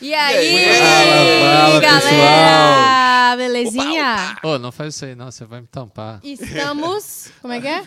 [0.00, 3.36] E aí, Fala, fala, galera?
[3.36, 4.36] Belezinha?
[4.44, 6.20] Ô, não faz isso aí não, você vai me tampar.
[6.22, 7.28] Estamos.
[7.42, 7.82] Como é que é?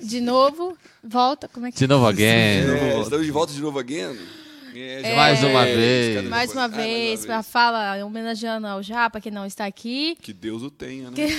[0.00, 0.76] De novo.
[1.02, 1.48] Volta.
[1.48, 2.26] Como é que De novo alguém.
[2.28, 4.16] É, estamos de volta de novo again.
[4.76, 6.08] É, já Mais é, uma cadê vez.
[6.14, 6.28] depois?
[6.30, 10.16] Mais uma Ah, vez, mais pra fala, homenageando ao Japa, que não está aqui.
[10.20, 11.16] Que Deus o tenha, né?
[11.16, 11.30] Que-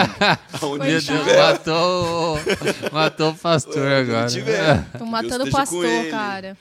[0.62, 0.86] Aonde.
[0.86, 1.06] Deus,
[1.36, 2.38] matou,
[2.92, 4.26] matou o pastor Onde agora.
[4.28, 4.84] tiver.
[4.96, 6.56] Tô matando o pastor, cara.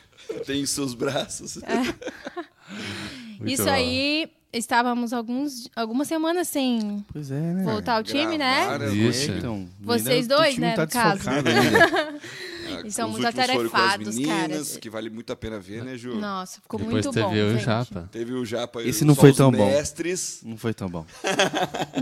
[0.48, 1.58] Tem em seus braços.
[1.58, 1.96] Muito
[3.46, 3.70] Isso bom.
[3.72, 7.64] aí, estávamos alguns, algumas semanas sem Pois é, né?
[7.64, 8.68] voltar ao time, né?
[8.94, 9.32] Isso.
[9.32, 11.30] É, então, Vocês dois, né, tá no caso.
[11.30, 11.52] ainda.
[12.68, 14.80] Ah, Eles são muito atarefados, cara.
[14.82, 16.16] que vale muito a pena ver, né, Ju?
[16.16, 17.34] Nossa, ficou Depois muito teve bom.
[17.36, 17.60] eu e o.
[17.60, 18.10] Japa.
[18.12, 19.68] Teve o Japa e Esse não foi tão bom.
[19.68, 20.42] mestres.
[20.44, 21.06] Não foi tão bom.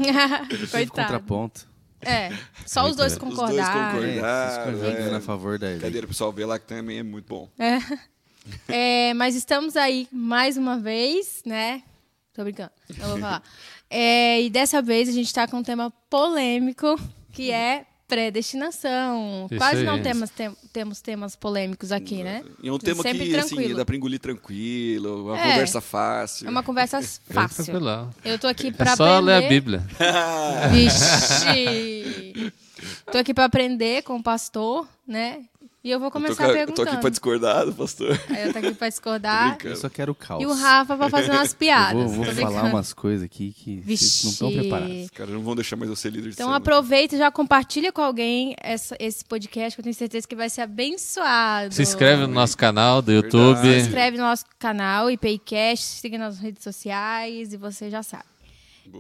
[0.50, 0.92] Teve Coitado.
[0.92, 1.68] contraponto.
[2.02, 2.32] É,
[2.66, 3.28] só os dois bem.
[3.28, 3.92] Os dois concordaram.
[3.92, 5.06] concordaram.
[5.06, 5.16] É, é.
[5.16, 7.50] a favor da Brincadeira, o pessoal vê lá que também é muito bom.
[7.60, 7.78] É,
[9.16, 11.82] mas estamos aí mais uma vez, né?
[12.34, 13.44] Tô brincando, eu vou falar.
[13.90, 17.00] É, e dessa vez a gente tá com um tema polêmico,
[17.32, 19.48] que é predestinação.
[19.50, 19.84] Isso Quase aí.
[19.86, 22.44] não temos, tem- temos temas polêmicos aqui, né?
[22.62, 23.78] E é um tema Sempre que, assim, tranquilo.
[23.78, 25.50] dá pra engolir tranquilo, uma É.
[25.52, 26.48] conversa fácil.
[26.48, 27.74] É uma conversa fácil.
[28.26, 29.26] Eu tô aqui É pra só aprender.
[29.40, 29.84] ler a Bíblia.
[30.74, 32.54] Vixe!
[33.12, 35.44] Tô aqui pra aprender com o pastor, né?
[35.84, 36.90] E eu vou Eu tô, começar ca- eu tô perguntando.
[36.92, 38.18] aqui pra discordar do pastor.
[38.30, 39.58] Aí eu tô aqui pra discordar.
[39.66, 40.42] Eu só quero caos.
[40.42, 41.94] E o Rafa pra fazer umas Eu piadas.
[42.16, 44.62] vou, vou Tô falar umas coisas aqui que vocês não estão Vixe.
[44.62, 45.04] preparados.
[45.04, 47.92] Os caras não vão deixar mais eu ser líder de Então aproveita e já compartilha
[47.92, 51.74] com alguém essa- esse podcast, que eu tenho certeza que vai ser abençoado.
[51.74, 53.36] Se inscreve no nosso canal do Verdade.
[53.36, 53.62] YouTube.
[53.74, 58.24] Se inscreve no nosso canal, IPCast, siga nas redes sociais e você já sabe.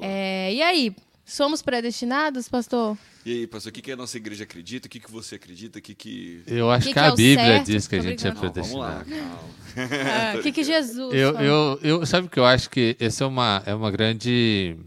[0.01, 0.93] É, e aí,
[1.33, 2.97] somos predestinados, pastor?
[3.25, 4.87] E aí, pastor, o que, que a nossa igreja acredita?
[4.87, 5.79] O que, que você acredita?
[5.79, 6.43] O que, que...
[6.45, 7.65] Eu acho Que que, que é a Bíblia certo?
[7.65, 8.55] diz que a Tô gente é brincando.
[8.55, 9.39] Não, vamos lá, predestinado.
[9.75, 10.33] calma.
[10.35, 13.23] Ah, O que, que Jesus Eu, eu, eu, sabe o que eu acho que essa
[13.23, 14.77] é uma, é uma grande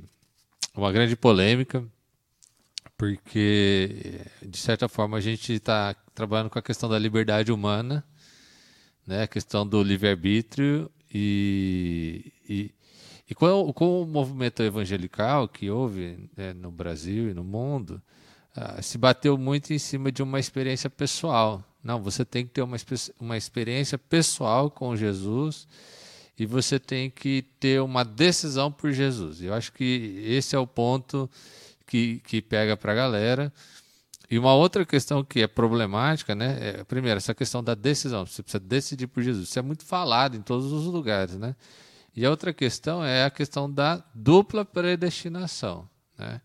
[0.76, 1.82] uma grande polêmica,
[2.96, 8.04] porque de certa forma a gente está trabalhando com a questão da liberdade humana,
[9.06, 12.70] né, a questão do livre-arbítrio e, e,
[13.28, 18.00] e com, com o movimento evangelical que houve né, no Brasil e no mundo,
[18.54, 21.62] ah, se bateu muito em cima de uma experiência pessoal.
[21.82, 22.76] Não, você tem que ter uma,
[23.20, 25.66] uma experiência pessoal com Jesus
[26.38, 29.42] e você tem que ter uma decisão por Jesus.
[29.42, 31.28] Eu acho que esse é o ponto
[31.86, 33.52] que, que pega para a galera.
[34.28, 36.58] E uma outra questão que é problemática, né?
[36.60, 38.26] É, primeiro, essa questão da decisão.
[38.26, 39.48] Você precisa decidir por Jesus.
[39.48, 41.54] Isso é muito falado em todos os lugares, né?
[42.16, 45.86] E a outra questão é a questão da dupla predestinação,
[46.18, 46.40] né?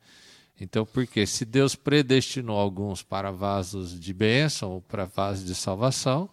[0.60, 6.30] Então, porque se Deus predestinou alguns para vasos de bênção ou para vasos de salvação,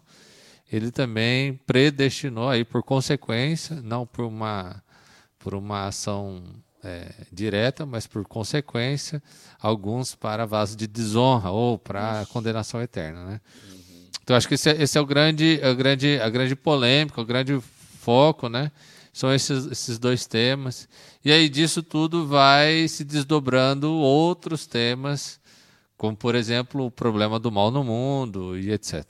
[0.71, 4.83] ele também predestinou aí por consequência, não por uma
[5.39, 6.43] por uma ação
[6.83, 9.23] é, direta, mas por consequência,
[9.59, 13.41] alguns para vasos de desonra ou para condenação eterna, né?
[14.21, 17.25] Então acho que esse é, esse é o grande, a grande, a grande polêmica, o
[17.25, 17.59] grande
[17.99, 18.71] foco, né?
[19.19, 20.87] São esses, esses dois temas.
[21.25, 25.41] E aí disso tudo vai se desdobrando outros temas,
[25.97, 29.03] como por exemplo o problema do mal no mundo e etc.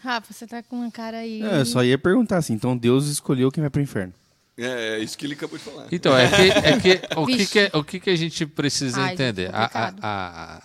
[0.00, 1.42] Rafa, você tá com uma cara aí.
[1.42, 4.14] É, eu só ia perguntar assim, então Deus escolheu quem vai pro inferno.
[4.56, 5.88] É, é isso que ele acabou de falar.
[5.90, 9.00] Então, é que, é que, o, que, que, é- o que, que a gente precisa
[9.00, 9.52] Ai, gente, entender?
[9.52, 9.98] A, complicado.
[10.04, 10.62] a,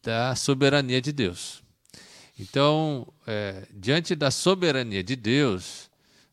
[0.03, 1.63] da soberania de Deus.
[2.39, 5.89] Então, é, diante da soberania de Deus,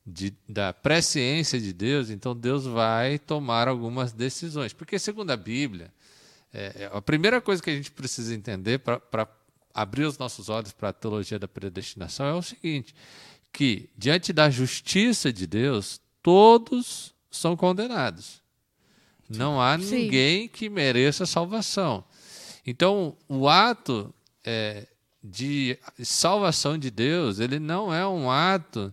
[0.07, 4.73] de- da presciência de Deus, então Deus vai tomar algumas decisões.
[4.73, 5.93] Porque, segundo a Bíblia,
[6.53, 9.27] é, é, a primeira coisa que a gente precisa entender para
[9.75, 12.95] abrir os nossos olhos para a teologia da predestinação é o seguinte:
[13.53, 18.46] que diante da justiça de Deus, todos são condenados.
[19.29, 20.03] Não há Sim.
[20.03, 22.05] ninguém que mereça salvação.
[22.67, 24.13] Então, o ato
[24.45, 24.87] é,
[25.23, 28.93] de salvação de Deus, ele não é um ato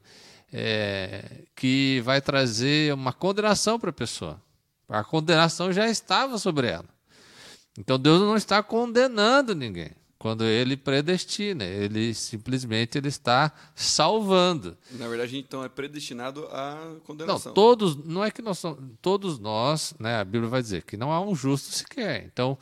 [0.52, 4.42] é, que vai trazer uma condenação para a pessoa.
[4.88, 6.86] A condenação já estava sobre ela.
[7.78, 9.92] Então Deus não está condenando ninguém
[10.24, 14.78] quando ele predestina, ele simplesmente ele está salvando.
[14.92, 17.54] Na verdade, então é predestinado à Não, condenação.
[17.54, 21.12] todos, não é que nós somos, todos nós, né, a Bíblia vai dizer que não
[21.12, 22.24] há um justo sequer.
[22.32, 22.58] Então,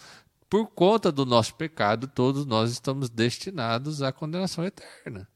[0.49, 5.27] por conta do nosso pecado, todos nós estamos destinados à condenação eterna.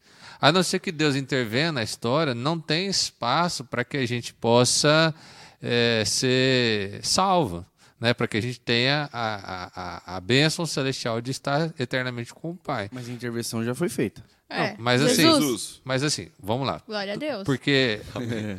[0.42, 4.34] A não ser que Deus intervenha na história, não tem espaço para que a gente
[4.34, 5.14] possa
[5.62, 7.64] eh, ser salvo.
[8.00, 9.72] Né, para que a gente tenha a, a,
[10.14, 12.90] a, a bênção celestial de estar eternamente com o Pai.
[12.92, 14.24] Mas a intervenção já foi feita.
[14.50, 15.82] É, Não, mas assim- Jesus.
[15.84, 16.82] Mas assim, vamos lá.
[16.86, 17.44] glória a Deus.
[17.44, 18.02] Porque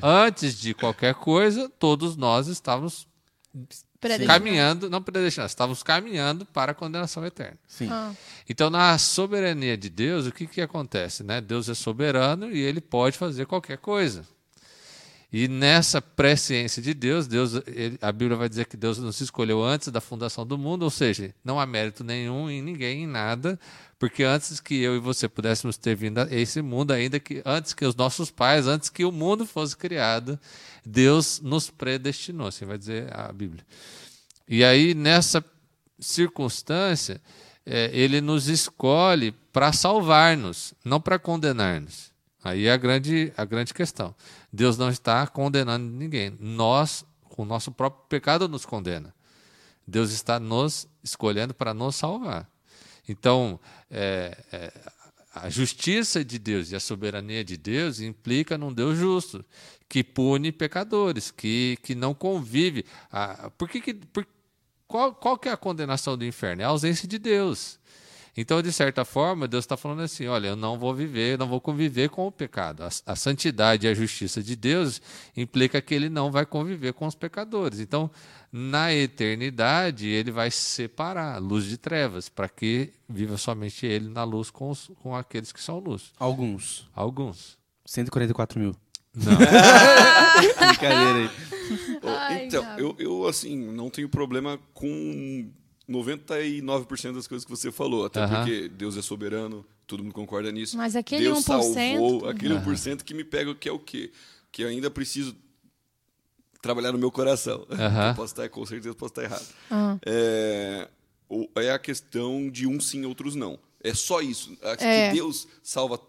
[0.02, 3.06] antes de qualquer coisa, todos nós estávamos
[4.26, 7.58] caminhando, não predestinados, estávamos caminhando para a condenação eterna.
[7.66, 7.88] Sim.
[7.90, 8.12] Ah,
[8.48, 11.22] Então, na soberania de Deus, o que, que acontece?
[11.22, 11.40] Né?
[11.40, 14.24] Deus é soberano e ele pode fazer qualquer coisa.
[15.38, 19.62] E nessa presciência de Deus, Deus ele- a Bíblia vai dizer que Deus nos escolheu
[19.62, 23.60] antes da fundação do mundo, ou seja, não há mérito nenhum em ninguém, em nada,
[23.98, 27.74] porque antes que eu e você pudéssemos ter vindo a esse mundo, ainda que antes
[27.74, 30.40] que os nossos pais, antes que o mundo fosse criado,
[30.86, 33.62] Deus nos predestinou, assim vai dizer a Bíblia.
[34.48, 35.44] E aí, nessa
[36.00, 37.20] circunstância,
[37.66, 42.10] é, ele nos escolhe para salvar-nos, não para condenar-nos.
[42.46, 44.14] Aí é a grande, a grande questão.
[44.56, 46.34] Deus não está condenando ninguém.
[46.40, 49.14] Nós, com o nosso próprio pecado, nos condena.
[49.86, 52.50] Deus está nos escolhendo para nos salvar.
[53.06, 53.60] Então,
[53.90, 54.72] é, é,
[55.34, 59.44] a justiça de Deus e a soberania de Deus implica num Deus justo,
[59.88, 62.86] que pune pecadores, que, que não convive.
[63.12, 64.26] Ah, por que, que por,
[64.88, 66.62] qual, qual que é a condenação do inferno?
[66.62, 67.78] É a ausência de Deus.
[68.36, 71.48] Então, de certa forma, Deus está falando assim: olha, eu não vou viver, eu não
[71.48, 72.82] vou conviver com o pecado.
[72.82, 75.00] A, a santidade e a justiça de Deus
[75.36, 77.80] implica que ele não vai conviver com os pecadores.
[77.80, 78.10] Então,
[78.52, 84.50] na eternidade, ele vai separar luz de trevas, para que viva somente ele na luz
[84.50, 86.12] com, os, com aqueles que são luz.
[86.18, 86.88] Alguns.
[86.94, 87.56] Alguns.
[87.86, 88.76] 144 mil.
[89.14, 89.32] Não.
[90.68, 91.30] Brincadeira aí.
[92.02, 95.50] Ai, então, eu, eu, assim, não tenho problema com
[95.88, 98.04] 99% das coisas que você falou.
[98.06, 100.76] Até porque Deus é soberano, todo mundo concorda nisso.
[100.76, 104.10] Mas aquele Deus 1%, salvou aquele 1% que me pega, que é o quê?
[104.50, 105.36] Que eu ainda preciso
[106.60, 107.66] trabalhar no meu coração.
[107.70, 109.46] Eu posso estar, com certeza, posso estar errado.
[110.04, 110.88] É,
[111.28, 113.58] o- é a questão de uns sim, outros não.
[113.82, 114.56] É só isso.
[114.62, 115.10] É.
[115.10, 116.00] Que Deus salva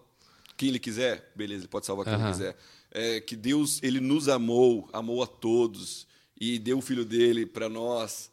[0.56, 2.16] quem Ele quiser, beleza, Ele pode salvar quem.
[2.16, 2.58] Ele quiser.
[2.90, 6.08] É, que Deus ele nos amou, amou a todos
[6.40, 8.32] e deu o Filho dele para nós,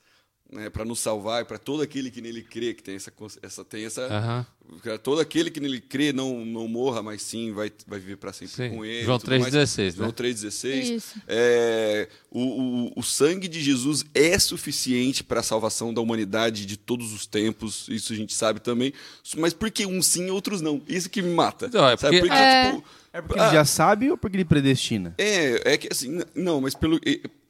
[0.52, 3.12] né, para nos salvar e para todo aquele que nele crê, que tem essa,
[3.42, 4.46] essa tem essa.
[4.82, 8.32] Cara, Todo aquele que nele crê não, não morra, mas sim vai, vai viver para
[8.32, 8.70] sempre Sim.
[8.70, 9.04] com ele.
[9.04, 9.52] João tudo mais.
[9.54, 10.14] 3,16, João né?
[10.14, 10.96] 3,16.
[10.96, 11.14] Isso.
[11.28, 16.76] É, o, o, o sangue de Jesus é suficiente para a salvação da humanidade de
[16.76, 18.92] todos os tempos, isso a gente sabe também.
[19.36, 20.80] Mas por que uns sim e outros não?
[20.88, 21.68] Isso que me mata.
[21.72, 22.20] Não, é sabe?
[22.20, 22.72] porque- Porque, É.
[22.72, 25.14] tipo, É porque ele já sabe ou porque ele predestina?
[25.18, 26.98] é, é que assim, não, mas pelo.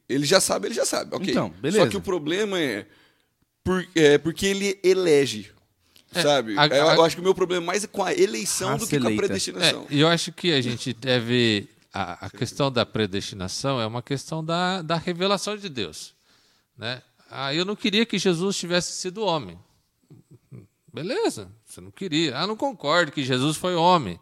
[0.09, 1.31] Ele já sabe, ele já sabe, ok.
[1.31, 1.85] Então, beleza.
[1.85, 2.87] Só que o problema é,
[3.63, 5.51] por, é porque ele elege.
[6.13, 6.59] sabe?
[6.59, 8.87] a- eu, a- eu acho que o meu problema mais é com a eleição do
[8.87, 9.27] que com a eleita.
[9.27, 9.87] predestinação.
[9.91, 11.69] É, e eu acho que a gente deve.
[11.93, 16.13] A, a questão da predestinação é uma questão da, da revelação de Deus.
[16.77, 17.01] Né?
[17.31, 19.57] Ah, eu não queria que Jesus tivesse sido homem.
[20.93, 22.37] Beleza, você não queria.
[22.37, 24.19] Ah, não concordo que Jesus foi homem.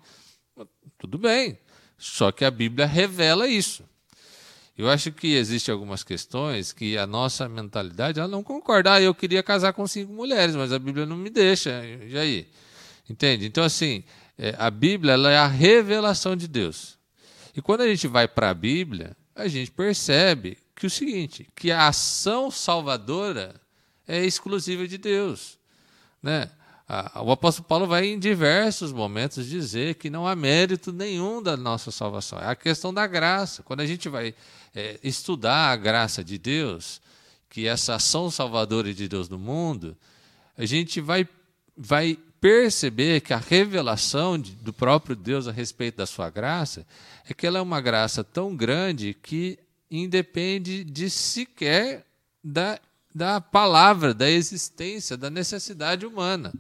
[0.98, 1.58] Tudo bem.
[1.98, 3.84] Só que a Bíblia revela isso.
[4.76, 8.94] Eu acho que existem algumas questões que a nossa mentalidade ela não concorda.
[8.94, 11.84] Ah, eu queria casar com cinco mulheres, mas a Bíblia não me deixa.
[11.84, 12.48] E aí?
[13.08, 13.46] Entende?
[13.46, 14.02] Então, assim,
[14.38, 16.98] é, a Bíblia ela é a revelação de Deus.
[17.54, 21.70] E quando a gente vai para a Bíblia, a gente percebe que o seguinte, que
[21.70, 23.60] a ação salvadora
[24.08, 25.58] é exclusiva de Deus.
[26.22, 26.50] Né?
[27.24, 31.90] O apóstolo Paulo vai em diversos momentos dizer que não há mérito nenhum da nossa
[31.90, 32.38] salvação.
[32.38, 33.62] É a questão da graça.
[33.62, 34.34] Quando a gente vai
[34.74, 37.00] é, estudar a graça de Deus,
[37.48, 39.96] que essa ação salvadora de Deus no mundo,
[40.56, 41.26] a gente vai,
[41.76, 46.84] vai perceber que a revelação de- do próprio Deus a respeito da sua graça
[47.26, 49.58] é que ela é uma graça tão grande que
[49.90, 52.04] independe de sequer
[52.42, 52.78] da,
[53.14, 56.52] da palavra, da existência, da necessidade humana.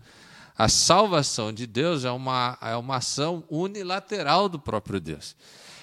[0.56, 5.34] A salvação de Deus é uma, é uma ação unilateral do próprio Deus.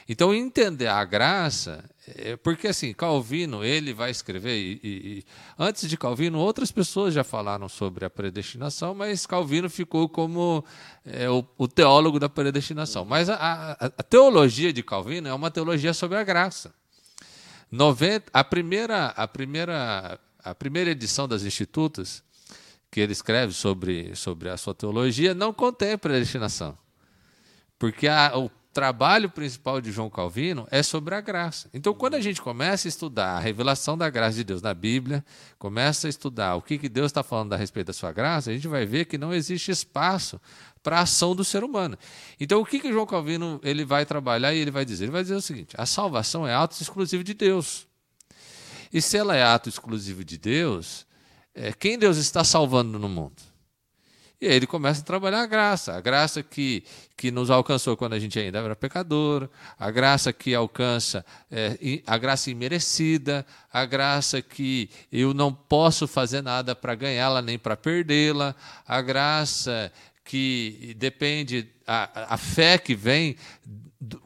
[0.08, 5.26] Então, entender a graça, é porque assim, Calvino, ele vai escrever, e, e- e
[5.58, 10.66] antes de Calvino, outras pessoas já falaram sobre a predestinação, mas Calvino ficou como
[11.06, 13.06] é, o, o teólogo da predestinação.
[13.06, 16.74] Mas a, a- a teologia de Calvino é uma teologia sobre a graça.
[17.72, 22.24] 90, a, primeira, a, primeira, a primeira edição das Institutas,
[22.92, 26.78] que ele escreve sobre, sobre a sua teologia, não contém a predestinação.
[27.78, 31.70] Porque a- o trabalho principal de João Calvino é sobre a graça.
[31.74, 35.24] Então, quando a gente começa a estudar a revelação da graça de Deus na Bíblia,
[35.58, 38.54] começa a estudar o que, que Deus está falando a respeito da sua graça, a
[38.54, 40.40] gente vai ver que não existe espaço
[40.84, 41.98] para a ação do ser humano.
[42.40, 45.06] Então, o que, que João Calvino ele vai trabalhar e ele vai dizer?
[45.06, 47.88] Ele vai dizer o seguinte: a salvação é auto exclusiva de Deus.
[48.94, 51.06] E se ela é ato exclusivo de Deus,
[51.62, 53.36] é, quem Deus está salvando no mundo?
[54.40, 56.86] E aí ele começa a trabalhar a graça, a graça que,
[57.18, 62.18] que nos alcançou quando a gente ainda era pecador, a graça que alcança é, a
[62.18, 68.56] graça imerecida, a graça que eu não posso fazer nada para ganhá-la nem para perdê-la,
[68.88, 69.92] a graça
[70.24, 73.36] que depende, a, a fé que vem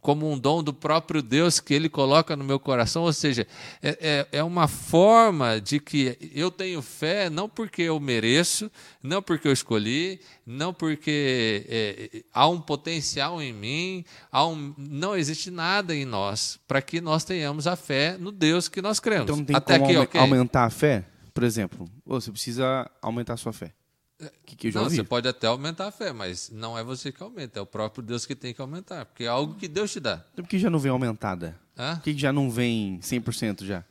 [0.02, 3.48] como um dom do próprio Deus que Ele coloca no meu coração, ou seja,
[3.82, 9.22] é, é, é uma forma de que eu tenho fé não porque eu mereço, não
[9.22, 15.50] porque eu escolhi, não porque é, há um potencial em mim, há um, não existe
[15.50, 19.24] nada em nós para que nós tenhamos a fé no Deus que nós cremos.
[19.24, 21.04] Então tem Até como aqui, aumentar a fé?
[21.34, 23.74] Por exemplo, você precisa aumentar a sua fé.
[24.22, 24.96] O que, que eu já Não, ouvi?
[24.98, 28.04] você pode até aumentar a fé, mas não é você que aumenta, é o próprio
[28.04, 30.24] Deus que tem que aumentar, porque é algo que Deus te dá.
[30.34, 31.60] Então por que já não vem aumentada?
[31.78, 31.96] Hã?
[31.96, 33.84] Por que já não vem 100% já?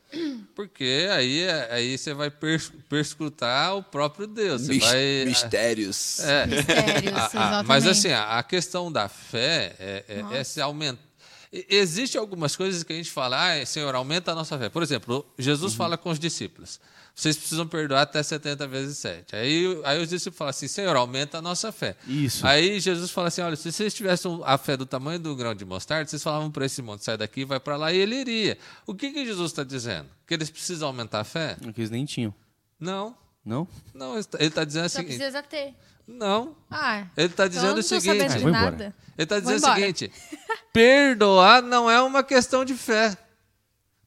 [0.54, 4.62] Porque aí, aí você vai pers- perscrutar o próprio Deus.
[4.62, 6.20] Você Mis- vai, Mistérios.
[6.20, 6.46] É.
[6.46, 7.66] Mistérios, Ah, ah, exatamente.
[7.68, 11.02] mas assim, a, a questão da fé é, é, é se aumentar.
[11.68, 14.68] Existem algumas coisas que a gente fala, ah, Senhor, aumenta a nossa fé.
[14.70, 16.80] Por exemplo, Jesus fala com os discípulos:
[17.14, 19.36] vocês precisam perdoar até 70 vezes 7.
[19.36, 21.94] Aí, aí os discípulos falam assim: Senhor, aumenta a nossa fé.
[22.06, 22.46] Isso.
[22.46, 25.64] Aí Jesus fala assim: olha, se vocês tivessem a fé do tamanho do grão de
[25.64, 28.56] mostarda, vocês falavam para esse monte, sai daqui, vai para lá, e ele iria.
[28.86, 30.08] O que, que Jesus está dizendo?
[30.26, 31.56] Que eles precisam aumentar a fé?
[31.66, 32.34] É que eles nem tinham.
[32.80, 33.14] Não.
[33.44, 33.66] Não?
[33.92, 35.74] Não, ele está dizendo o Só seguinte: precisa ter.
[36.06, 36.56] não.
[36.70, 40.12] Ah, Ele está então dizendo não o seguinte: Ah, ele está dizendo o seguinte:
[40.72, 43.16] perdoar não é uma questão de fé.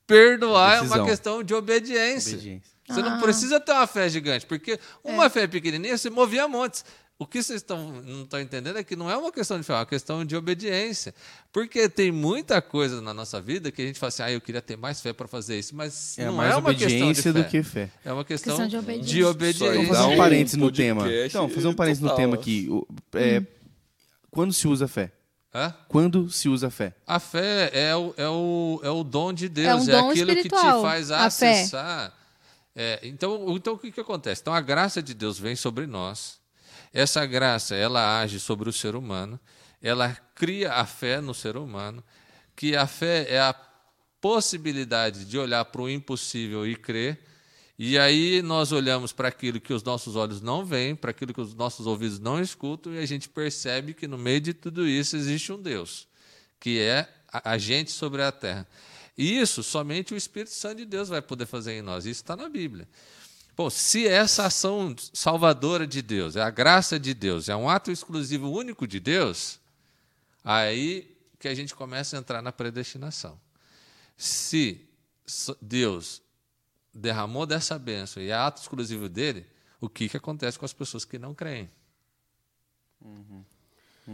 [0.08, 0.98] Perdoar é Decisão.
[1.00, 2.34] uma questão de obediência.
[2.34, 2.75] Obediência.
[2.88, 3.04] Você Ah.
[3.10, 5.12] não precisa ter uma fé gigante, porque É.
[5.12, 6.84] uma fé pequenininha você movia montes.
[7.18, 9.72] O que vocês estão, não estão entendendo é que não é uma questão de fé,
[9.72, 11.16] é uma questão de obediência.
[11.50, 14.62] Porque tem muita coisa na nossa vida que a gente fala assim, ah, eu queria
[14.62, 17.34] ter mais fé para fazer isso, mas É não mais é uma questão de obediência
[17.34, 17.42] fé.
[17.42, 17.90] do que fé.
[18.04, 19.28] É uma questão, Questão de de obediência.
[19.30, 19.66] obediência.
[19.68, 21.04] Só Vamos Dá fazer um parênteses no tema.
[21.26, 22.68] Então, fazer um parênteses no tema aqui.
[23.14, 23.42] É,
[24.30, 25.12] Quando se usa fé?
[25.54, 25.74] Hã?
[25.88, 26.94] Quando se usa fé?
[27.08, 30.28] A fé é o, é o, é o dom de Deus, É um dom aquilo
[30.28, 31.62] que te espiritual, faz a fé.
[31.62, 32.14] acessar.
[32.76, 34.42] É, então, então, o que, que acontece?
[34.42, 36.40] Então, a graça de Deus vem sobre nós.
[36.94, 39.40] Essa graça, ela age sobre o ser humano.
[39.82, 42.04] Ela cria a fé no ser humano.
[42.56, 43.56] Que a fé é a
[44.20, 47.20] possibilidade de olhar para o impossível e crer.
[47.78, 51.42] E aí nós olhamos para aquilo que os nossos olhos não veem, para aquilo que
[51.42, 55.18] os nossos ouvidos não escutam, e a gente percebe que no meio de tudo isso
[55.18, 56.08] existe um Deus,
[56.58, 58.66] que é a- agente sobre a terra.
[59.18, 62.06] E isso somente o Espírito Santo de Deus vai poder fazer em nós.
[62.06, 62.88] Isso está na Bíblia.
[63.56, 67.90] Bom, se essa ação salvadora de Deus, é a graça de Deus, é um ato
[67.90, 69.60] exclusivo único de Deus,
[70.44, 73.40] aí que a gente começa a entrar na predestinação.
[74.18, 74.86] Se
[75.62, 76.22] Deus
[76.94, 79.46] derramou dessa bênção e é ato exclusivo dele,
[79.80, 81.70] o que, que acontece com as pessoas que não creem?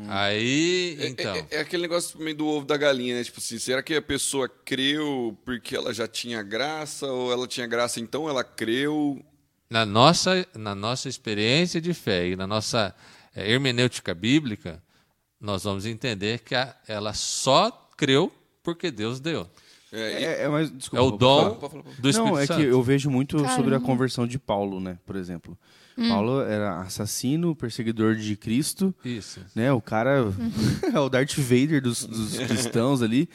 [0.08, 1.36] Aí, É- então.
[1.36, 3.24] É, é aquele negócio meio do ovo da galinha, né?
[3.24, 7.06] Tipo assim, será que a pessoa creu porque ela já tinha graça?
[7.08, 9.24] Ou ela tinha graça, então ela creu?
[9.70, 12.94] Na nossa, na nossa experiência de fé e na nossa
[13.36, 14.82] eh, hermenêutica bíblica,
[15.40, 18.32] nós vamos entender que a- ela só creu
[18.64, 19.48] porque Deus deu.
[19.92, 21.58] É, e- É, é, mas, desculpa, É o dom
[22.00, 22.60] do Espírito Não, é Santo.
[22.62, 24.98] que eu vejo muito sobre a conversão de Paulo, né?
[25.06, 25.58] Por exemplo.
[26.10, 29.40] Paulo era assassino, perseguidor de Cristo, Isso.
[29.56, 29.72] né?
[29.72, 30.32] O cara
[30.94, 33.28] é o Darth Vader dos, dos cristãos ali.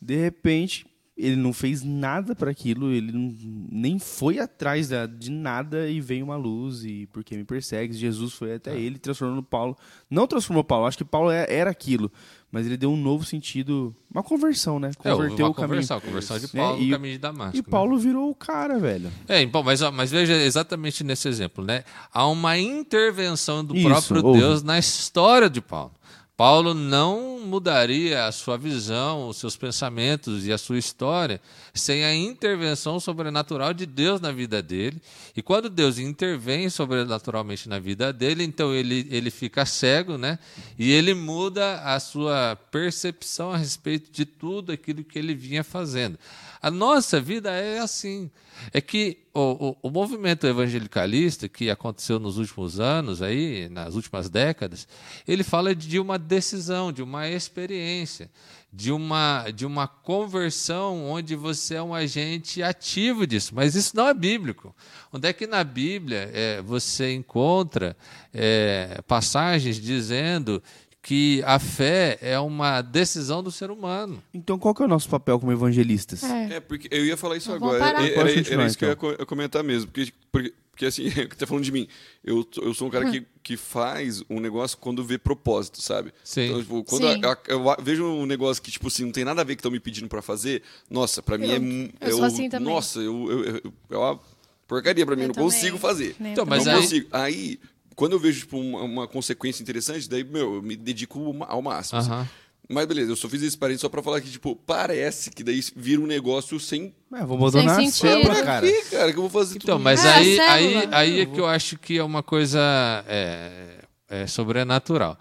[0.00, 0.86] De repente,
[1.16, 3.34] ele não fez nada para aquilo, ele não-
[3.70, 8.32] nem foi atrás da- de nada e veio uma luz e porque me persegue, Jesus
[8.32, 9.76] foi até ele transformando Paulo.
[10.08, 12.10] Não transformou Paulo, acho que Paulo é- era aquilo,
[12.52, 14.90] mas ele deu um novo sentido, uma conversão, né?
[15.04, 15.68] É, Converteu uma o caminho.
[15.70, 16.60] conversão, conversão de Né?
[16.60, 17.56] Paulo E- no caminho de Damasco.
[17.56, 17.64] E né?
[17.70, 19.10] Paulo virou o cara, velho.
[19.28, 21.84] É, bom, mas, mas veja exatamente nesse exemplo, né?
[22.12, 24.40] Há uma intervenção do Isso, próprio houve.
[24.40, 25.92] Deus na história de Paulo.
[26.40, 31.38] Paulo não mudaria a sua visão, os seus pensamentos e a sua história
[31.74, 35.02] sem a intervenção sobrenatural de Deus na vida dele.
[35.36, 40.38] E quando Deus intervém sobrenaturalmente na vida dele, então ele, ele fica cego, né?
[40.78, 46.18] E ele muda a sua percepção a respeito de tudo aquilo que ele vinha fazendo.
[46.62, 48.30] A nossa vida é assim.
[48.72, 54.28] É que o, o, o movimento evangelicalista que aconteceu nos últimos anos, aí, nas últimas
[54.28, 54.86] décadas,
[55.26, 58.30] ele fala de uma decisão, de uma experiência,
[58.70, 63.54] de uma, de uma conversão onde você é um agente ativo disso.
[63.54, 64.76] Mas isso não é bíblico.
[65.10, 67.96] Onde é que na Bíblia é, você encontra
[68.34, 70.62] é, passagens dizendo
[71.02, 74.22] que a fé é uma decisão do ser humano.
[74.34, 76.22] Então qual que é o nosso papel como evangelistas?
[76.22, 76.54] É.
[76.56, 77.92] É, porque eu ia falar isso Então, vamos agora.
[77.94, 78.04] parar.
[78.06, 79.10] Era, era- era isso que eu ia então.
[79.10, 79.90] co- eu comentar mesmo.
[79.90, 81.88] Porque, porque, porque assim, que tá falando de mim.
[82.22, 83.12] Eu, eu sou um cara Hum.
[83.12, 86.12] que, que faz um negócio quando vê propósito, sabe?
[86.22, 86.42] Sim.
[86.48, 87.20] Então, tipo, quando Sim.
[87.24, 89.56] a- a- eu, a- vejo um negócio que, tipo assim, não tem nada a ver
[89.56, 91.58] que estão me pedindo pra fazer, nossa, pra mim Eu- é.
[91.58, 92.68] mu- eu sou assim também.
[92.72, 94.20] Nossa, eu, eu, eu- é uma
[94.68, 95.50] porcaria pra mim, Eu eu não também.
[95.50, 96.14] consigo fazer.
[96.20, 97.08] Nem Então, eu mas não aí- consigo.
[97.10, 97.60] Aí,
[98.00, 101.98] quando eu vejo tipo, uma, uma consequência interessante, daí, meu, eu me dedico ao máximo.
[101.98, 102.26] assim.
[102.66, 105.60] Mas beleza, eu só fiz esse parênteses só pra falar que, tipo, parece que daí
[105.76, 106.94] vira um negócio sem.
[107.12, 108.66] É, vou abandonar Sem a célula, Pra cara.
[108.90, 109.12] cara?
[109.12, 110.80] Que eu vou fazer Então, tudo mas É, aí, célula.
[110.80, 112.58] aí, aí é que eu acho que é uma coisa
[113.06, 115.18] é, é sobrenatural.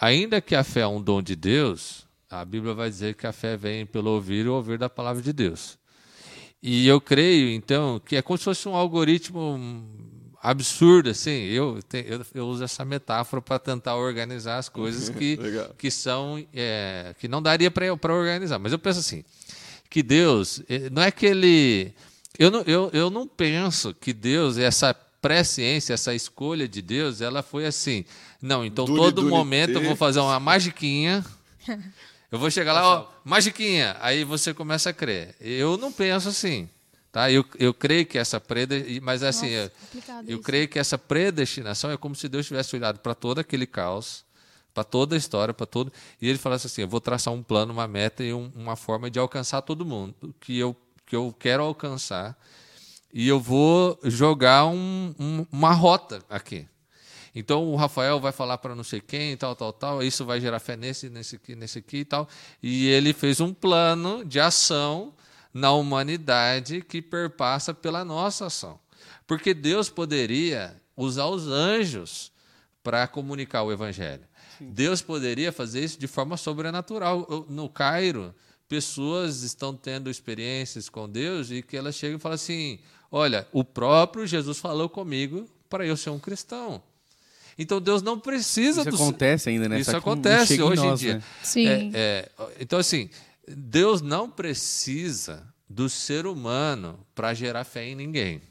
[0.00, 3.32] Ainda que a fé é um dom de Deus, a Bíblia vai dizer que a
[3.32, 5.76] fé vem pelo ouvir e ouvir da palavra de Deus.
[6.62, 9.60] E eu creio, então, que é como se fosse um algoritmo
[10.42, 11.30] absurdo, assim.
[11.30, 15.38] Eu, eu, eu uso essa metáfora para tentar organizar as coisas que,
[15.78, 18.58] que são é, que não daria para organizar.
[18.58, 19.24] Mas eu penso assim,
[19.88, 21.94] que Deus eh, não é que ele
[22.38, 27.42] eu não, eu, eu não penso que Deus essa presciência, essa escolha de Deus, ela
[27.42, 28.04] foi assim.
[28.40, 31.24] Não, então todo momento eu vou fazer uma magiquinha.
[32.32, 33.96] Eu vou chegar lá, ó, magiquinha.
[34.00, 35.36] Aí você começa a crer.
[35.38, 36.68] Eu não penso assim.
[37.12, 37.30] Tá?
[37.30, 38.98] Eu, eu creio que essa prede...
[39.02, 39.72] mas assim, Nossa,
[40.22, 43.66] eu, eu creio que essa predestinação é como se Deus tivesse olhado para todo aquele
[43.66, 44.24] caos,
[44.72, 47.70] para toda a história, para todo, e ele falasse assim: eu vou traçar um plano,
[47.74, 51.62] uma meta e um- uma forma de alcançar todo mundo que eu que eu quero
[51.62, 52.34] alcançar,
[53.12, 56.66] e eu vou jogar um- um- uma rota aqui.
[57.34, 60.58] Então o Rafael vai falar para não sei quem, tal, tal, tal, isso vai gerar
[60.58, 62.26] fé nesse, nesse aqui, nesse aqui e tal.
[62.62, 65.12] E ele fez um plano de ação
[65.52, 68.78] na humanidade que perpassa pela nossa ação.
[69.26, 72.32] Porque Deus poderia usar os anjos
[72.82, 74.24] para comunicar o evangelho.
[74.60, 77.46] Deus poderia fazer isso de forma sobrenatural.
[77.48, 78.34] No Cairo,
[78.68, 82.78] pessoas estão tendo experiências com Deus e que elas chegam e falam assim:
[83.10, 86.82] Olha, o próprio Jesus falou comigo para eu ser um cristão.
[87.58, 89.78] Então Deus não precisa Isso do acontece ainda, né?
[89.78, 91.14] Isso Só acontece em hoje em nós, dia.
[91.16, 91.22] né?
[91.42, 91.68] Sim.
[91.68, 93.10] É, é, então, assim,
[93.46, 98.42] Deus não precisa do ser humano para gerar fé em ninguém.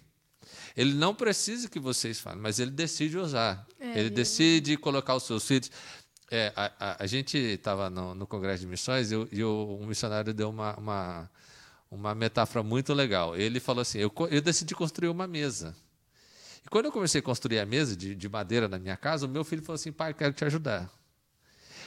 [0.76, 3.66] Ele não precisa que vocês falem, mas ele decide usar.
[3.80, 5.70] É, ele decide colocar os seus filhos.
[6.30, 9.78] É, a, a- a gente estava no, no Congresso de Missões e, o- e o-
[9.82, 11.30] um missionário deu uma, uma,
[11.92, 13.36] uma metáfora muito legal.
[13.36, 15.76] Ele falou assim: eu, eu decidi construir uma mesa.
[16.66, 19.30] E quando eu comecei a construir a mesa de, de madeira na minha casa, o
[19.30, 20.90] meu filho falou assim: pai, eu quero te ajudar.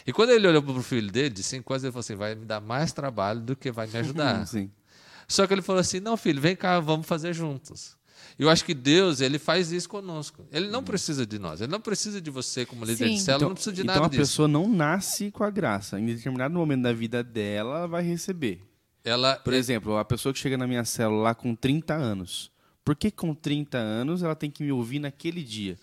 [0.06, 2.34] E quando ele olhou para o filho dele, de cinco anos, ele falou assim: vai
[2.34, 4.46] me dar mais trabalho do que vai me ajudar.
[4.46, 4.70] Sim.
[5.28, 7.96] Só que ele falou assim: não, filho, vem cá, vamos fazer juntos.
[8.38, 10.44] Eu acho que Deus, ele faz isso conosco.
[10.50, 11.60] Ele não precisa de nós.
[11.60, 13.14] Ele não precisa de você como líder Sim.
[13.14, 14.20] de célula, Então, não precisa de então nada a disso.
[14.22, 16.00] pessoa não nasce com a graça.
[16.00, 18.60] Em determinado momento da vida dela, ela vai receber.
[19.04, 22.50] Ela, Por exemplo, a pessoa que chega na minha célula lá com 30 anos.
[22.84, 25.76] Por que com 30 anos ela tem que me ouvir naquele dia?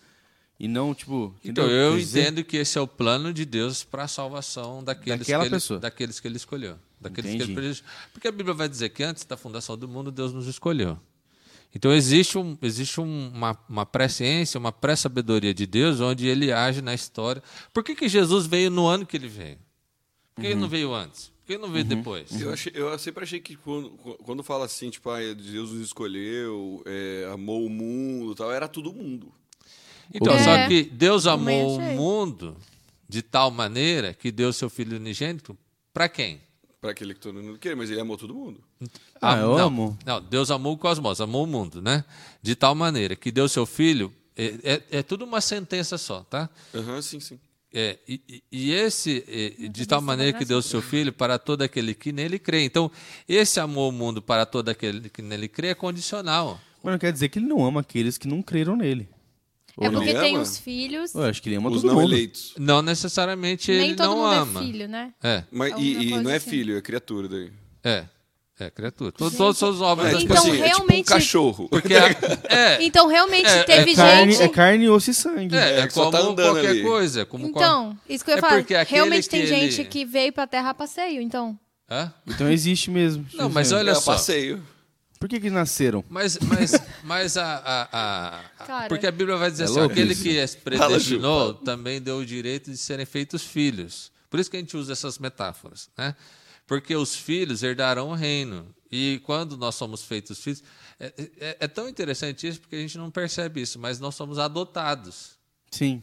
[0.59, 1.33] E não, tipo.
[1.45, 5.43] Então, eu entendo que esse é o plano de Deus para a salvação daqueles, Daquela
[5.43, 5.79] que ele, pessoa.
[5.79, 6.75] daqueles que ele escolheu.
[7.01, 7.51] Daqueles que Entendi.
[7.51, 7.89] ele prejudicou.
[8.13, 10.97] Porque a Bíblia vai dizer que antes da fundação do mundo, Deus nos escolheu.
[11.73, 16.81] Então, existe, um, existe um- uma, uma presciência, uma pré-sabedoria de Deus, onde ele age
[16.81, 17.41] na história.
[17.73, 19.57] Por que, que Jesus veio no ano que ele veio?
[20.35, 21.27] Por que ele não veio antes?
[21.39, 22.39] Por que ele não veio depois?
[22.39, 23.89] Eu, achei- eu sempre achei que quando,
[24.23, 28.93] quando fala assim, tipo, ah, Deus nos escolheu, é, amou o mundo tal, era todo
[28.93, 29.31] mundo.
[30.13, 30.43] Então, É.
[30.43, 32.57] só que Deus amou o mundo
[33.07, 35.57] de tal maneira que deu seu Filho unigênito
[35.93, 36.41] para quem?
[36.81, 38.59] Pra aquele que todo mundo queria, mas ele amou todo mundo.
[39.21, 39.99] Ah, eu não, amo.
[40.03, 42.03] Não, Deus amou o cosmos, amou o mundo, né?
[42.41, 44.11] De tal maneira que deu seu filho.
[44.35, 46.49] É, é, é tudo uma sentença só, tá?
[46.73, 47.39] Aham, sim, sim.
[47.71, 51.61] É, e, e- e esse, é, de tal maneira que deu seu filho para todo
[51.61, 52.63] aquele que nele crê.
[52.63, 52.89] Então,
[53.29, 56.59] esse amor ao mundo para todo aquele que nele crê é condicional.
[56.83, 59.07] Mas não quer dizer que ele não ama aqueles que não creram nele.
[59.79, 60.43] É Ou porque tem ama?
[60.43, 61.15] os filhos.
[61.15, 62.13] Eu acho que ele ama Os todo não mundo.
[62.13, 62.53] eleitos.
[62.57, 64.59] Não necessariamente Nem ele todo não mundo ama.
[64.59, 65.13] é filho, né?
[65.23, 66.49] É, Mas, Alguma e, e coisa não é assim.
[66.49, 67.51] filho, é criatura daí.
[67.83, 68.03] é,
[68.59, 69.11] é criatura.
[69.11, 71.67] Todos, todos são os obras É, da tipo Então, assim, é tipo um realmente- cachorro.
[71.69, 72.09] Porque a-
[72.53, 74.43] é, Então, realmente É, é teve Carne, gente.
[74.43, 75.55] é carne, osso e sangue.
[75.55, 76.81] é, é É, que só como tá andando qualquer ali.
[76.83, 77.25] coisa.
[77.25, 78.57] Como qual- Então, isso que eu ia É falar.
[78.57, 81.57] porque aquele Realmente tem que gente ele- que veio pra terra a passeio, então.
[81.89, 82.13] Hã?
[82.27, 83.25] Então existe mesmo.
[83.33, 84.13] Não, mas olha é só.
[84.13, 84.61] passeio.
[85.21, 86.03] Por que que nasceram?
[86.09, 86.71] Mas, mas,
[87.05, 87.89] mas a, a-
[88.59, 88.87] a- Cara.
[88.89, 90.23] Porque a Bíblia vai dizer É assim: ó, louco aquele isso.
[90.23, 94.11] que as Fala, predestinou também deu o direito de serem feitos filhos.
[94.31, 96.15] Por isso que a gente usa essas metáforas, né?
[96.65, 98.65] Porque os filhos herdarão o reino.
[98.91, 100.63] E quando nós somos feitos filhos.
[100.99, 104.39] É, é- é tão interessante isso porque a gente não percebe isso, mas nós somos
[104.39, 105.31] adotados.
[105.69, 106.01] Sim.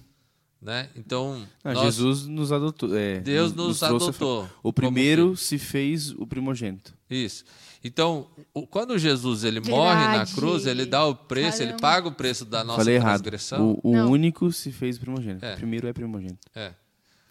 [0.60, 0.88] Né?
[0.96, 2.96] Então, Não, nós- Jesus nos adotou.
[2.96, 6.92] é, Deus nos a- adotou O primeiro se fez o primogênito.
[7.08, 7.44] Isso.
[7.84, 10.34] Então, o- quando Jesus ele morre na Verdade.
[10.34, 11.80] cruz, ele dá o preço, ele Caramba.
[11.80, 13.10] paga o preço da nossa Falei errado.
[13.22, 13.78] transgressão.
[13.84, 14.10] O, o Não.
[14.10, 15.44] único se fez primogênito.
[15.44, 15.54] É.
[15.54, 16.40] O primeiro é primogênito.
[16.56, 16.72] É.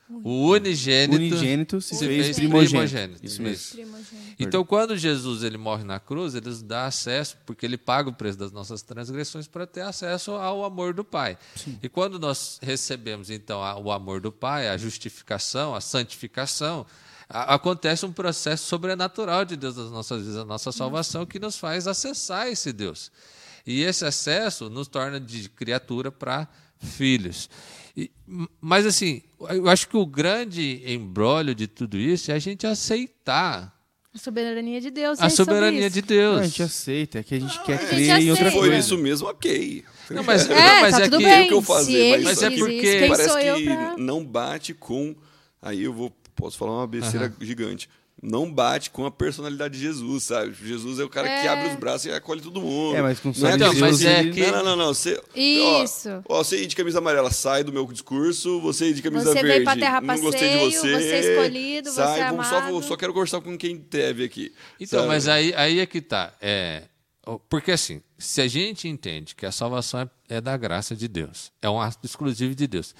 [0.09, 2.69] O unigênito, Unigênito se, se fez, fez primogênito.
[2.71, 3.25] primogênito.
[3.25, 3.55] Isso mesmo.
[3.55, 3.75] Isso.
[3.75, 4.35] Primogênito.
[4.39, 8.13] Então, quando Jesus ele morre na cruz, ele nos dá acesso, porque ele paga o
[8.13, 11.37] preço das nossas transgressões para ter acesso ao amor do Pai.
[11.83, 16.85] E quando nós recebemos, então, o amor do Pai, a justificação, a santificação,
[17.27, 21.85] acontece um processo sobrenatural de Deus nas nossas vidas, a nossa salvação, que nos faz
[21.85, 23.11] acessar esse Deus.
[23.65, 26.47] E esse acesso nos torna de criatura para
[26.79, 27.49] filhos.
[27.97, 28.11] E-
[28.61, 33.73] mas, assim, eu acho que o grande embrólio de tudo isso é a gente aceitar
[34.13, 35.19] A soberania de Deus.
[35.19, 36.39] a é soberania de Não, Deus.
[36.41, 38.51] a gente aceita, é que a gente quer gente crer em outra aceita.
[38.51, 38.77] Foi coisa.
[38.77, 39.83] isso mesmo, ok.
[40.11, 41.45] Não, mas, É, não, mas tá é tudo que bem.
[41.45, 43.97] o que eu fazer, mas é porque isso, Parece que pra...
[43.97, 45.15] não bate com.
[45.61, 47.89] Aí eu vou posso falar uma besteira gigante.
[48.21, 50.51] Não bate com a personalidade de Jesus, sabe?
[50.51, 51.47] Jesus é o cara que É.
[51.49, 52.95] abre os braços e acolhe todo mundo.
[52.95, 54.93] É, mas com não é Então, mas é que- Não, não, não, não.
[54.93, 56.09] Você, Isso.
[56.27, 58.59] Ó, ó, você ir de camisa amarela, sai do meu discurso.
[58.61, 59.47] Você ir de camisa Você verde.
[59.49, 60.93] veio pra terra não gostei de você.
[60.95, 62.71] você é escolhido, sai, você é vamos- só, amado.
[62.71, 64.51] vou- só quero conversar com quem deve aqui.
[64.79, 65.07] Então, sabe?
[65.09, 66.33] mas aí, aí é que tá.
[66.41, 66.85] É,
[67.47, 71.51] porque assim, se a gente entende que a salvação é, é da graça de Deus,
[71.61, 72.95] é um ato exclusivo de Deus.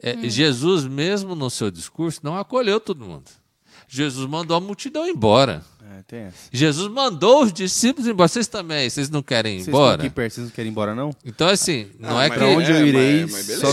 [0.00, 0.30] É, Hum.
[0.30, 3.30] Jesus, mesmo no seu discurso, não acolheu todo mundo.
[3.92, 5.64] Jesus mandou a multidão embora.
[5.98, 6.36] É, tem essa.
[6.52, 8.28] Jesus mandou os discípulos embora.
[8.28, 10.00] Vocês também, vocês não querem ir Vocês embora?
[10.02, 11.10] aqui perto, vocês não querem ir embora, não?
[11.24, 13.72] Então, assim, não Ah, é que Pra onde É, eu irei, mas- mas só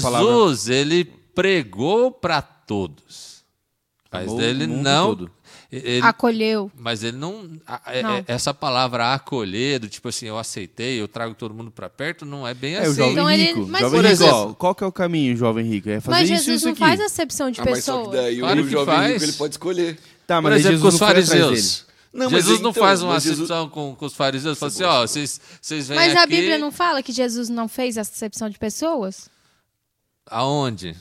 [0.00, 0.26] palavra.
[0.26, 1.04] Jesus, ele
[1.34, 3.44] pregou para todos.
[4.10, 5.08] Mas Amou ele não.
[5.14, 5.30] todo.
[5.70, 6.72] Ele, Acolheu.
[6.74, 7.58] Mas ele não, Não.
[8.16, 12.24] é- Essa palavra acolher, do tipo assim, eu aceitei, eu trago todo mundo para perto,
[12.24, 12.94] não é bem É, o assim.
[12.94, 13.66] jovem Então ele- rico.
[13.68, 15.90] mas- jovem Por rico, exemplo- qual que é o caminho, jovem rico?
[15.90, 16.80] É fazer Mas isso Jesus isso não aqui.
[16.80, 18.16] faz acepção de Ah, mas só que pessoas.
[18.22, 19.12] daí Claro o que jovem faz.
[19.12, 19.98] rico ele pode escolher.
[20.26, 21.50] Tá, Por mas aí exemplo, Jesus com os fariseus.
[21.78, 21.88] dele.
[22.14, 24.58] Não, mas Jesus não então, faz uma mas Jesus- acepção com, com os fariseus.
[24.58, 26.18] Fala assim, ó, vocês, vocês vêm Mas aqui...
[26.18, 29.28] a Bíblia não fala que Jesus não fez acepção de pessoas?
[30.26, 30.96] Aonde?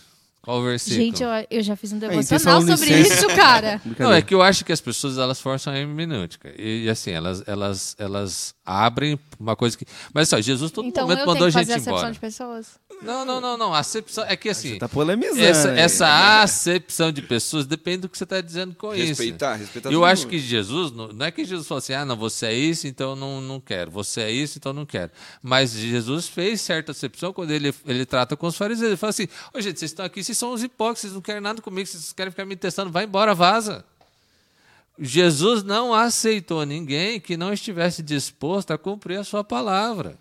[0.47, 1.01] Qual versículo?
[1.01, 3.81] Gente, eu, eu já fiz um devocional sobre isso, cara.
[3.99, 6.53] Não, é que eu acho que as pessoas elas forçam a hermenêutica.
[6.57, 9.86] E, e, assim, elas, elas, elas abrem uma coisa que.
[10.13, 12.13] Mas só, Jesus todo Então momento eu mandou tenho a que gente fazer acepção embora.
[12.13, 12.67] de pessoas?
[13.01, 13.73] Não, não, não, não.
[13.73, 14.73] A acepção é que assim.
[14.73, 15.39] Você tá polemizando.
[15.41, 15.80] Essa, aí.
[15.80, 19.08] essa acepção de pessoas depende do que você está dizendo com isso.
[19.08, 20.32] Respeitar, respeitar Eu acho mundo.
[20.32, 23.15] que Jesus, não não é que Jesus falou assim, ah, não, você é isso, então
[23.15, 23.89] não, não quero.
[23.91, 25.12] Você é isso, então não quero.
[25.41, 28.88] Mas Jesus fez certa acepção quando ele, ele trata com os fariseus.
[28.89, 31.41] Ele fala assim, ô gente, vocês estão aqui, vocês são os hipócritas, vocês não querem
[31.41, 33.86] nada comigo, vocês querem ficar me testando, vai embora, vaza.
[34.99, 40.17] Jesus não aceitou ninguém que não estivesse disposto a cumprir a sua palavra.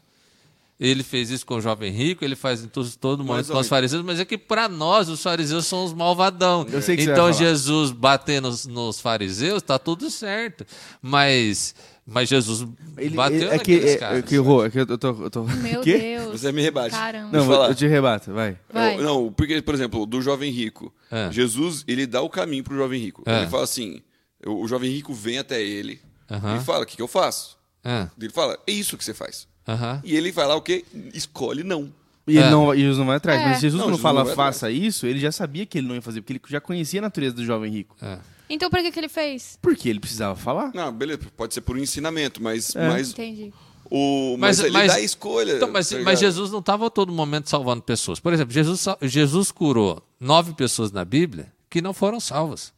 [0.78, 3.66] Ele fez isso com o jovem rico, ele faz em todo, todo momento com os
[3.68, 6.66] fariseus, mas é que para nós os fariseus são os malvadão.
[6.70, 7.32] Eu sei que você então.
[7.32, 10.66] Jesus bater nos, nos fariseus, tá tudo certo.
[11.00, 11.74] Mas,
[12.06, 14.18] mas Jesus Ele, bateu ele- é que, naqueles é, caras.
[14.18, 15.44] é que é que eu tô, eu tô...
[15.44, 15.96] Meu Quê?
[15.96, 16.42] Deus.
[16.42, 16.90] Você me rebate.
[16.90, 17.30] Caramba.
[17.32, 18.58] Não, eu te rebato, vai.
[18.70, 18.98] Vai.
[18.98, 20.92] Eu- não, porque, por exemplo, do jovem rico.
[21.10, 21.32] É.
[21.32, 23.22] Jesus, ele dá o caminho pro jovem rico.
[23.24, 23.38] É.
[23.38, 24.02] Ele fala assim:
[24.46, 26.56] o, o jovem rico vem até ele Aham.
[26.56, 27.56] e fala: o que, que eu faço?
[27.84, 29.46] Ah, Ele fala: é isso que você faz.
[29.66, 30.00] aham.
[30.04, 30.84] E ele vai lá o quê?
[31.14, 31.92] Escolhe não.
[32.26, 32.50] E ele É.
[32.50, 33.40] não, e Jesus não vai atrás.
[33.40, 33.44] É.
[33.44, 34.56] Mas Jesus, Não, quando Jesus fala não vai atrás.
[34.56, 37.02] faça isso, ele já sabia que ele não ia fazer, porque ele já conhecia a
[37.02, 37.96] natureza do jovem rico.
[38.02, 38.18] é.
[38.48, 39.58] Então por que, que ele fez?
[39.60, 40.70] Porque ele precisava falar.
[40.72, 42.88] Não, beleza, pode ser por um ensinamento, mas, É.
[42.88, 43.52] mas, Entendi.
[43.90, 45.52] o, mas, Mas- ele mas- dá a escolha.
[45.56, 46.20] Então, mas, tá mas?
[46.20, 48.20] Jesus não estava a todo momento salvando pessoas.
[48.20, 52.72] Por exemplo, Jesus, Jesus curou nove pessoas na Bíblia que não foram salvas.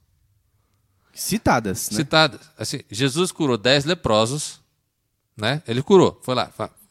[1.21, 1.97] Citadas, né?
[1.97, 2.41] Citadas.
[2.57, 4.61] Assim, Jesus curou dez leprosos,
[5.37, 5.63] né?
[5.67, 6.51] Ele curou, foi lá.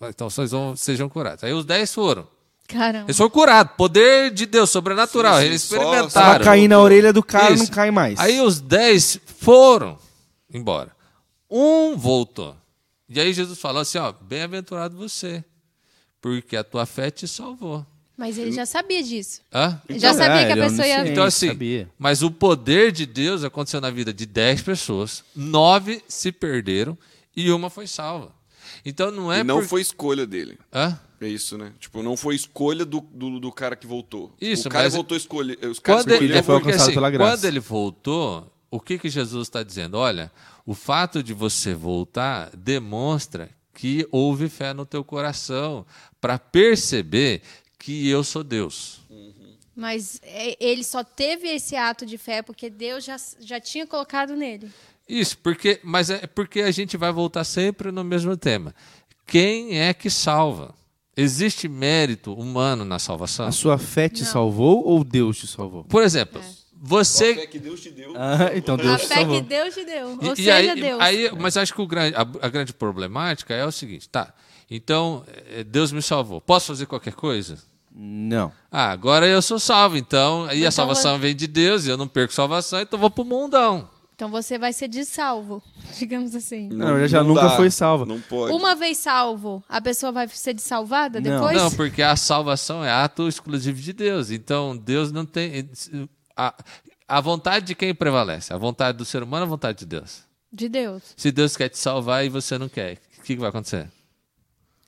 [0.09, 1.43] Então vocês vão, sejam curados.
[1.43, 2.27] Aí os dez foram.
[2.67, 3.05] Caramba.
[3.05, 3.73] Eles foram curados.
[3.77, 5.35] Poder de Deus, sobrenatural.
[5.35, 6.43] Sim, sim, Eles só- experimentaram.
[6.45, 7.63] caindo na orelha do cara, Isso.
[7.63, 8.19] não cai mais.
[8.19, 9.97] Aí os dez foram
[10.53, 10.91] embora.
[11.49, 12.55] Um voltou.
[13.07, 15.41] E aí Jesus falou assim: ó, bem-aventurado você,
[16.19, 17.85] porque a tua fé te salvou.
[18.17, 19.41] Mas ele já sabia disso.
[19.53, 19.79] Hã?
[19.87, 21.07] Ele já sabia que a é pessoa ia.
[21.07, 21.87] Então, assim, sabia.
[21.99, 26.97] mas o poder de Deus aconteceu na vida de dez pessoas, nove se perderam
[27.35, 28.31] e uma foi salva.
[28.83, 30.57] Então não é E não por- foi escolha dele.
[30.73, 30.99] Hã?
[31.21, 31.73] É isso, né?
[31.79, 34.33] Tipo, não foi escolha do, do, do cara que voltou.
[34.41, 35.57] Isso, o cara mas- voltou a escolher.
[35.65, 37.31] Os caras Quando ele, é foi porque, alcançado assim, pela graça.
[37.37, 39.95] quando ele voltou, o que, que Jesus está dizendo?
[39.97, 40.31] Olha,
[40.65, 45.85] o fato de você voltar demonstra que houve fé no teu coração
[46.21, 47.41] para perceber
[47.79, 48.99] que eu sou Deus.
[49.75, 54.35] Mas é, ele só teve esse ato de fé porque Deus já, já tinha colocado
[54.35, 54.71] nele.
[55.07, 58.73] Isso, porque, mas é porque a gente vai voltar sempre no mesmo tema.
[59.25, 60.73] Quem é que salva?
[61.15, 63.45] Existe mérito humano na salvação?
[63.47, 64.31] A sua fé te Não.
[64.31, 65.83] salvou ou Deus te salvou?
[65.83, 67.47] Por exemplo, A fé você.
[67.47, 68.13] que Deus te deu.
[68.15, 69.41] Ah, então A Deus te fé salvou.
[69.41, 70.07] que Deus te deu.
[70.09, 71.01] Ou E- e seja, aí, Deus.
[71.01, 74.33] aí- mas acho que o grande, a, a grande problemática é o seguinte, tá?
[74.69, 76.41] Então, eh, Deus me salvou.
[76.41, 77.57] Posso fazer qualquer coisa?
[77.99, 78.51] Não.
[78.71, 80.43] Ah, agora eu sou salvo, então.
[80.45, 83.09] Aí a Então salvação vem de Deus e eu não perco salvação, então eu vou
[83.09, 83.89] pro mundão.
[84.13, 85.63] Então você vai ser dessalvo,
[85.97, 86.69] digamos assim.
[86.69, 88.05] Na verdade, ela nunca foi salva.
[88.05, 88.51] Não pode.
[88.53, 91.31] Uma vez salvo, a pessoa vai ser dessalvada Não.
[91.31, 91.55] depois?
[91.57, 94.31] Não, porque a salvação é ato exclusivo de Deus.
[94.31, 95.69] Então, Deus não tem.
[96.35, 96.53] A,
[97.07, 98.53] a vontade de quem prevalece?
[98.53, 100.23] A vontade do ser humano ou a vontade de Deus?
[100.51, 101.03] De Deus.
[101.15, 103.87] Se Deus quer te salvar e você não quer, o que, que vai acontecer?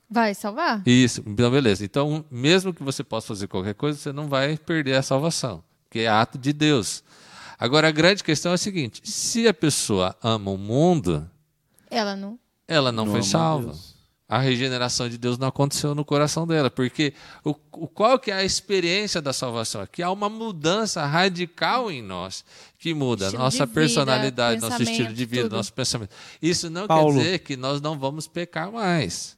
[0.10, 0.82] Vai salvar?
[0.88, 1.86] Isso, então beleza.
[1.86, 6.00] Então, mesmo que você possa fazer qualquer coisa, você não vai perder a salvação, que
[6.00, 7.04] é ato de Deus.
[7.60, 11.30] Agora, a grande questão é a seguinte: se a pessoa ama o mundo,
[11.91, 12.39] Ela não.
[12.67, 13.76] ela não, Não foi salva.
[14.32, 18.36] A regeneração de Deus não aconteceu no coração dela, porque o, o- qual que é
[18.36, 19.84] a experiência da salvação?
[19.91, 22.45] Que há uma mudança radical em nós,
[22.78, 25.56] que muda a Estilo nossa vida, personalidade, nosso estilo de vida, tudo.
[25.56, 26.12] nosso pensamento.
[26.39, 27.13] Isso não Paulo.
[27.15, 29.36] quer dizer que nós não vamos pecar mais.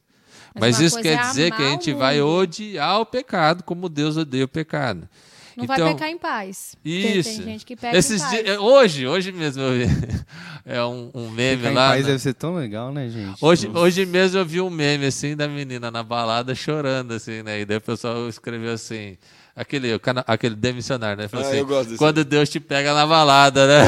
[0.58, 4.16] Mas isso coisa quer é dizer que a gente vai odiar o pecado como Deus
[4.16, 5.08] odeia o pecado.
[5.54, 6.74] Não Então, vai pecar em paz.
[6.82, 7.28] Porque Isso.
[7.36, 8.42] Tem gente que peca Esses em paz.
[8.44, 9.94] dias- hoje, hoje mesmo eu vi
[10.64, 11.90] é um, um meme em lá.
[11.90, 12.06] paz né?
[12.12, 13.36] deve ser tão legal, né, gente?
[13.44, 17.60] Hoje, hoje mesmo eu vi um meme assim da menina na balada chorando, assim, né?
[17.60, 19.18] E daí o pessoal escreveu assim.
[19.54, 21.28] Aquele, aquele demissionário, né?
[21.28, 21.98] Falou Ah, assim, eu gosto desse.
[21.98, 23.84] Quando Deus te pega na balada, né?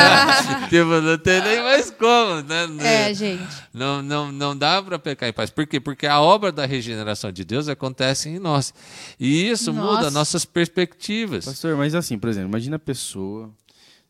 [0.70, 2.66] tipo, não tem nem mais como, né?
[2.80, 3.44] É, gente.
[3.72, 5.50] Não, não, não dá para pecar em paz.
[5.50, 5.78] Por quê?
[5.78, 8.72] Porque a obra da regeneração de Deus acontece em nós.
[9.20, 9.96] E isso Nossa.
[9.98, 11.44] muda nossas perspectivas.
[11.44, 13.50] Pastor, mas assim, por exemplo, imagina a pessoa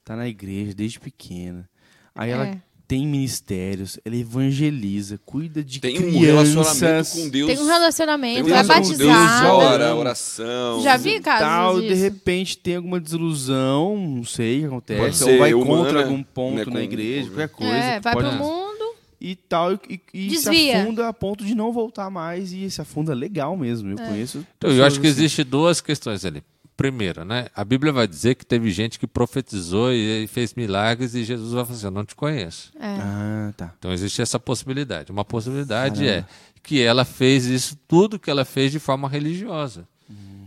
[0.04, 1.68] tá na igreja desde pequena,
[2.14, 2.58] aí ela É.
[2.86, 6.54] tem ministérios, ela evangeliza, cuida de Tem um crianças.
[6.54, 7.46] relacionamento com Deus.
[7.50, 9.52] Tem um relacionamento, Tem um é batizada.
[9.54, 10.82] ora, oração.
[10.82, 11.94] Já vi casos tal, disso.
[11.94, 16.22] de repente tem alguma desilusão, não sei o que acontece, ou vai humana, contra algum
[16.22, 17.72] ponto né, na igreja, qualquer coisa.
[17.72, 18.74] É, vai pode- pro mundo.
[19.20, 19.78] E tal, e,
[20.12, 23.90] e- e se afunda a ponto de não voltar mais, e se afunda legal mesmo,
[23.90, 24.46] eu conheço.
[24.58, 25.16] Então, eu acho que assim.
[25.16, 26.42] existe duas questões ali.
[26.76, 27.46] Primeiro, né?
[27.54, 31.64] A Bíblia vai dizer que teve gente que profetizou e fez milagres e Jesus vai
[31.64, 32.72] falar assim, eu não te conheço.
[32.80, 32.86] É.
[33.00, 33.72] Ah, tá.
[33.78, 35.12] Então existe essa possibilidade.
[35.12, 36.24] Uma possibilidade é
[36.64, 39.86] que ela fez isso, tudo que ela fez de forma religiosa.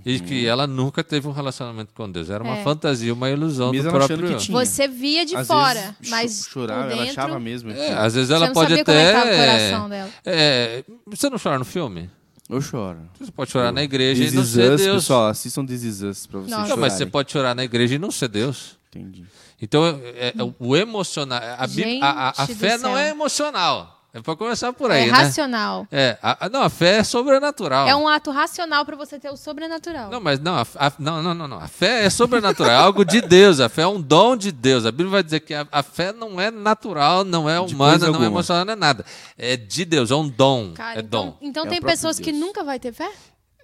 [0.05, 2.29] E que ela nunca teve um relacionamento com Deus.
[2.29, 2.63] Era uma É.
[2.63, 4.29] fantasia, uma ilusão Mesmo do ela próprio.
[4.29, 4.57] que tinha.
[4.57, 7.73] Você via de Às fora, vezes, mas chorava, por ela dentro, achava mesmo.
[7.73, 8.93] que- É, às vezes ela não pode sabia até.
[8.93, 10.09] como é que tava o coração dela.
[10.25, 12.09] é, você não chora no filme?
[12.49, 12.99] Eu choro.
[13.19, 14.95] Você pode chorar na igreja This e não ser Us, Deus.
[15.03, 16.51] pessoal, assistam This Is Us pra vocês.
[16.51, 17.07] Não, mas você chorarem.
[17.12, 18.77] pode chorar na igreja e não ser Deus.
[18.89, 19.25] Entendi.
[19.62, 21.39] Então, é- é- o emocional.
[21.41, 23.96] A, a- a- a fé não é emocional.
[24.17, 25.12] É para começar por aí, é né?
[25.12, 25.88] racional.
[25.91, 27.88] É, a- não, a fé é sobrenatural.
[27.88, 30.10] É um ato racional pra você ter o sobrenatural.
[30.10, 31.60] Não, mas não, a, a- não, não, não, não.
[31.60, 33.60] A fé é sobrenatural, é algo de Deus.
[33.60, 34.88] A fé é um dom de Deus.
[34.88, 38.06] A Bíblia vai dizer que a, a fé não é natural, não é humana, não
[38.06, 38.25] é alguma.
[38.25, 39.06] emocional, não é nada.
[39.38, 40.73] É de Deus, é um dom.
[40.73, 41.38] Cara, é então, dom.
[41.39, 42.39] então É tem pessoas que Deus.
[42.43, 43.12] nunca vai ter fé?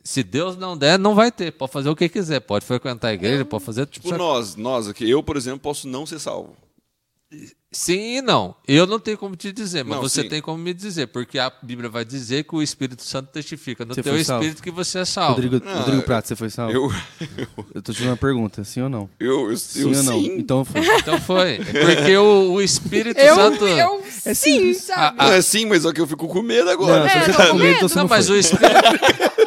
[0.04, 1.52] Se Deus não der, não vai ter.
[1.52, 2.42] Pode fazer o que quiser.
[2.42, 3.88] Pode frequentar a igreja, pode fazer.
[3.88, 6.56] Tipo, nós, nós aqui, eu, por exemplo, posso não ser salvo.
[7.76, 8.56] Sim e não.
[8.68, 10.30] Eu não tenho como te dizer, mas Não, você sim.
[10.30, 13.96] tem como me dizer, porque a Bíblia vai dizer que o Espírito Santo testifica no
[13.96, 15.42] Você teu espírito que você é salvo.
[15.42, 16.72] Rodrigo, Não, Rodrigo eu- Prato, você foi salvo?
[16.72, 16.92] Eu,
[17.74, 19.10] Eu tô te fazendo uma pergunta, sim ou não?
[19.20, 20.22] eu, eu, Sim eu ou não?
[20.22, 20.36] sim.
[20.38, 20.82] Então foi.
[21.02, 21.58] Então foi.
[21.66, 23.66] Porque o, o Espírito Santo.
[24.26, 25.18] É sim, sabe?
[25.18, 27.00] Não, é sim, mas só que eu fico com medo agora.
[27.02, 28.36] Não, se É, você eu tá com medo, então você Não, não mas foi.
[28.36, 28.70] o Espírito.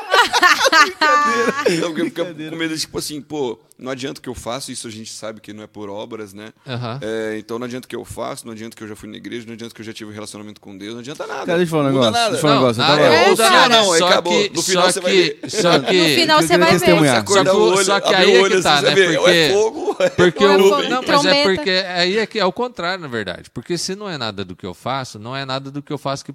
[1.80, 4.90] Não, porque fica com medo, tipo assim, pô, não adianta que eu faço, isso a
[4.90, 6.52] gente sabe que não é por obras, né?
[6.66, 6.98] Aham.
[7.02, 9.46] É, então não adianta que eu faço, não adianta que eu já fui na igreja,
[9.46, 11.46] não adianta que eu já tive um relacionamento com Deus, não adianta nada.
[11.46, 12.12] Cara, deixa eu falar um negócio.
[12.12, 12.30] nada.
[12.30, 12.82] Deixa eu falar um negócio.
[12.82, 13.68] Tava- É, ou cara.
[13.68, 14.32] não, Só acabou.
[14.32, 15.50] que- no final só você vai que- ver.
[15.50, 15.96] Só que.
[16.06, 16.78] No final você vai ver.
[16.78, 18.84] Só que, Acorda o o- olho, só que aí o é olho, que tá, assim,
[18.86, 18.90] né?
[18.94, 19.52] você vê, ou é Porque.
[19.52, 22.52] fogo, é- Porque é o, fogo, não, mas é porque aí é que é o
[22.52, 23.50] contrário, na verdade.
[23.50, 25.98] Porque se não é nada do que eu faço, não é nada do que eu
[25.98, 26.34] faço que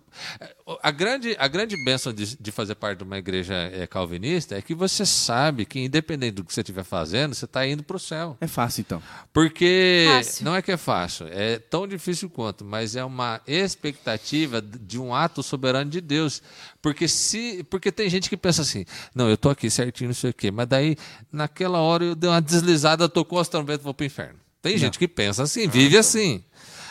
[0.82, 4.62] a grande a grande bênção de, de fazer parte de uma igreja é, calvinista é
[4.62, 8.00] que você sabe que independente do que você estiver fazendo, você está indo para o
[8.00, 8.38] céu.
[8.40, 9.02] É fácil, então.
[9.34, 10.46] Porque Fácil.
[10.46, 15.14] não é que é fácil, é tão difícil quanto, mas é uma expectativa de um
[15.14, 16.42] ato soberano de Deus.
[16.82, 20.32] Porque se, porque tem gente que pensa assim: "Não, eu tô aqui certinho, não sei
[20.32, 20.98] o quê", mas daí
[21.32, 24.40] naquela hora eu dei uma deslizada, tocou as trombetas, vou pro inferno.
[24.62, 26.44] Tem gente que pensa assim, vive assim.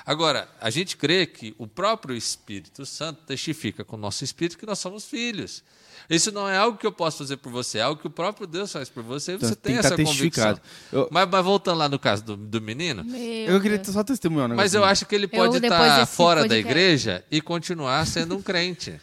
[0.05, 4.67] Agora, a gente crê que o próprio Espírito Santo testifica com o nosso espírito que
[4.67, 5.63] nós somos filhos.
[6.09, 8.45] Isso não é algo que eu posso fazer por você, é algo que o próprio
[8.45, 10.61] Deus faz por você e Então, você tem tem, que essa convicção.
[10.91, 14.51] Eu- Mas, mas voltando lá no caso do, do menino, Meu Eu queria só testemunhar
[14.51, 18.37] um mas eu acho que ele pode depois estar fora da igreja e continuar sendo
[18.37, 19.01] um crente.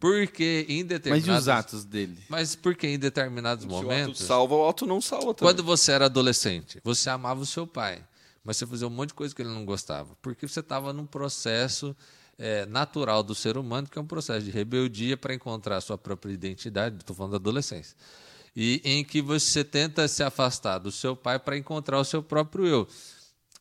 [0.00, 1.42] Porque em Mas e determinados...
[1.44, 2.18] os atos dele?
[2.28, 4.18] Mas porque em determinados Se o ato momentos...
[4.18, 5.54] salva, o ato não salva também.
[5.54, 8.02] Quando você era adolescente, você amava o seu pai,
[8.44, 11.06] mas você fazia um monte de coisa que ele não gostava, porque você estava num
[11.06, 11.96] processo
[12.38, 15.96] é, natural do ser humano, que é um processo de rebeldia para encontrar a sua
[15.96, 17.96] própria identidade, estou falando da adolescência,
[18.54, 22.66] e em que você tenta se afastar do seu pai para encontrar o seu próprio
[22.66, 22.88] eu.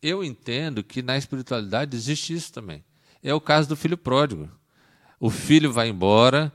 [0.02, 2.84] Eu entendo que na espiritualidade existe isso também.
[3.24, 4.52] É o caso do filho pródigo.
[5.18, 6.52] O filho vai embora,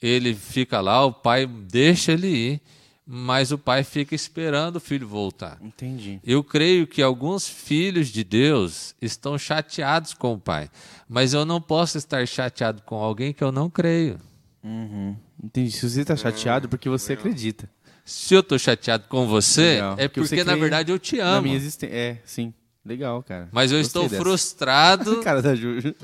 [0.00, 2.62] ele fica lá, o pai deixa ele ir,
[3.06, 5.58] mas o pai fica esperando o filho voltar.
[5.60, 6.20] Entendi.
[6.24, 10.70] Eu creio que alguns filhos de Deus estão chateados com o pai,
[11.08, 14.18] mas eu não posso estar chateado com alguém que eu não creio.
[14.62, 15.16] Uhum.
[15.42, 15.72] Entendi.
[15.72, 17.68] Se você tá chateado, é porque você acredita.
[18.04, 19.92] Se eu estou chateado com você, Legal.
[19.98, 21.42] é Porque porque, você na verdade eu te Na amo.
[21.42, 21.94] minha existência.
[21.94, 22.52] É, sim.
[22.84, 23.48] Legal, cara.
[23.52, 24.22] Mas eu Gostei estou dessa.
[24.22, 25.94] frustrado, Cara da Ju.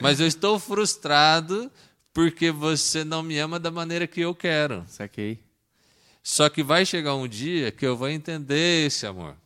[0.00, 1.70] mas eu estou frustrado
[2.12, 4.82] porque você não me ama da maneira que eu quero.
[4.88, 5.38] Saquei.
[6.22, 9.36] Só que vai chegar um dia que eu vou entender esse amor.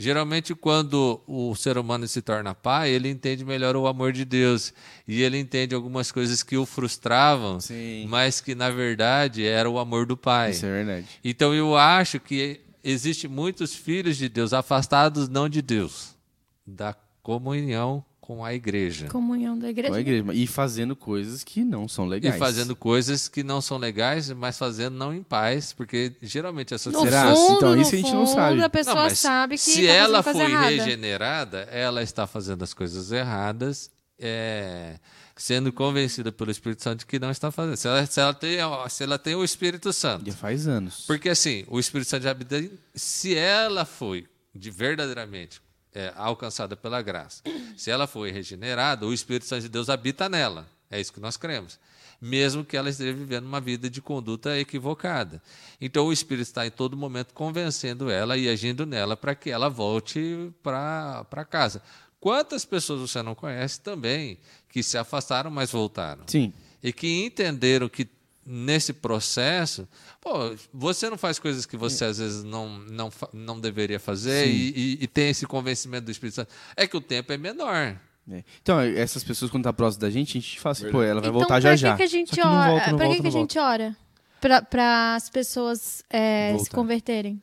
[0.00, 4.72] Geralmente, quando o ser humano se torna pai, ele entende melhor o amor de Deus.
[5.08, 8.06] E ele entende algumas coisas que o frustravam, Sim.
[8.08, 10.52] mas que, na verdade, era o amor do pai.
[10.52, 11.06] Isso é verdade.
[11.24, 16.14] Então, eu acho que existe muitos filhos de Deus afastados não de Deus,
[16.64, 19.08] da comunhão com a igreja.
[19.08, 19.88] Comunhão da igreja.
[19.88, 20.34] Com a igreja.
[20.34, 22.34] E fazendo coisas que não são legais.
[22.34, 26.92] E fazendo coisas que não são legais, mas fazendo não em paz, porque geralmente essas
[26.92, 27.34] No Será?
[27.34, 28.62] fundo, Então, isso a gente não sabe.
[28.62, 33.10] a pessoa Não, sabe que se tá ela foi regenerada, ela está fazendo as coisas
[33.12, 34.98] erradas, é,
[35.34, 37.78] sendo convencida pelo Espírito Santo de que não está fazendo.
[37.78, 38.58] Se ela, se ela tem,
[38.90, 40.26] se ela tem o Espírito Santo.
[40.30, 41.04] Já faz anos.
[41.06, 42.62] Porque assim, o Espírito Santo já habita,
[42.94, 45.62] se ela foi de verdadeiramente
[45.94, 47.42] é, alcançada pela graça,
[47.76, 50.68] se ela foi regenerada, o Espírito Santo de Deus habita nela.
[50.90, 51.78] É isso que nós cremos.
[52.20, 55.40] Mesmo que ela esteja vivendo uma vida de conduta equivocada.
[55.80, 59.68] Então o Espírito está em todo momento convencendo ela e agindo nela para que ela
[59.68, 61.80] volte para casa.
[62.18, 66.24] Quantas pessoas você não conhece também que se afastaram, mas voltaram?
[66.26, 66.52] Sim.
[66.82, 68.04] e que entenderam que
[68.50, 69.86] nesse processo,
[70.20, 74.70] pô, você não faz coisas que você às vezes não, não, não deveria fazer e,
[74.74, 76.50] e- e tem esse convencimento do Espírito Santo.
[76.74, 77.98] É que o tempo é menor.
[78.30, 78.44] É.
[78.62, 81.30] Então, essas pessoas, quando tá próximo da gente, a gente fala assim, pô, ela vai
[81.30, 81.96] então, voltar pra já que já.
[81.96, 82.70] Que a gente Só que não ora?
[82.70, 83.96] volta, não pra que, volta, que a gente ora?
[84.70, 87.42] Para as pessoas é, se converterem.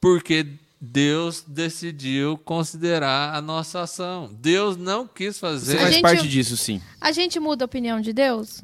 [0.00, 0.46] Porque
[0.80, 4.30] Deus decidiu considerar a nossa ação.
[4.40, 5.76] Deus não quis Você fazer.
[5.76, 6.80] A faz gente- parte disso, sim.
[7.00, 8.62] A gente muda a opinião de Deus?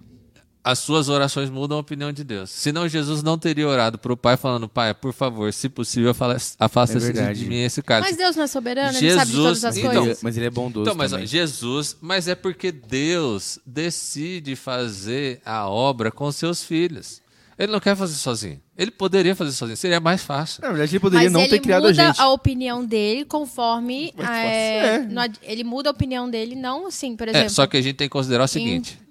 [0.64, 2.48] As suas orações mudam a opinião de Deus.
[2.50, 6.36] Senão Jesus não teria orado para o Pai falando, Pai, por favor, se possível, fala-
[6.58, 7.40] afasta-se É verdade.
[7.40, 8.10] de mim esse cálice.
[8.10, 8.96] Mas Deus não é soberano?
[8.96, 10.22] Ele sabe de todas Jesus- as então, coisas?
[10.22, 11.26] Mas ele é bondoso Então, mas também.
[11.26, 17.20] Jesus, mas é porque Deus decide fazer a obra com seus filhos.
[17.58, 18.60] Ele não quer fazer sozinho.
[18.78, 20.62] Ele poderia fazer sozinho, seria mais fácil.
[20.62, 22.20] Na verdade, ele poderia Mas não ele ter criado a muda gente.
[22.22, 24.12] opinião dele conforme.
[24.16, 27.50] Mas é, não ad- ele muda a opinião dele, não assim, por É, exemplo.
[27.50, 29.01] só que a gente tem que considerar o seguinte.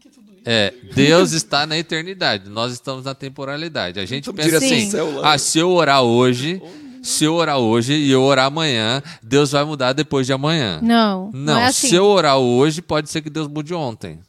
[0.43, 3.99] É, Deus está na eternidade, nós estamos na temporalidade.
[3.99, 4.89] A gente Estamos pensa assim,
[5.23, 6.59] ah, se eu orar hoje,
[7.03, 10.79] se eu orar hoje e eu orar amanhã, Deus vai mudar depois de amanhã.
[10.81, 11.89] Não, não, Não, é assim.
[11.89, 14.19] se eu orar hoje, pode ser que Deus mude ontem.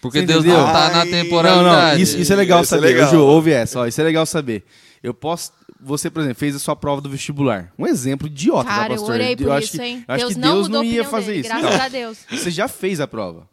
[0.00, 0.60] Porque Você Deus entendeu?
[0.60, 1.96] não está na Ai, Não, temporalidade.
[1.96, 2.88] não, isso, isso é legal Isso é saber.
[2.94, 3.10] legal.
[3.10, 4.64] Ju, ouve essa, ó, isso é legal saber.
[5.02, 5.50] Eu posso.
[5.80, 7.72] Você, por exemplo, fez a sua prova do vestibular.
[7.76, 9.14] Um exemplo idiota, Cara, tá, eu pastor?
[9.14, 10.04] orei por acho isso, que, hein?
[10.06, 11.48] eu acho Deus que não Deus mudou não a ia fazer dele, isso.
[11.48, 12.18] graças Não, a Deus.
[12.30, 13.48] Você já fez a prova.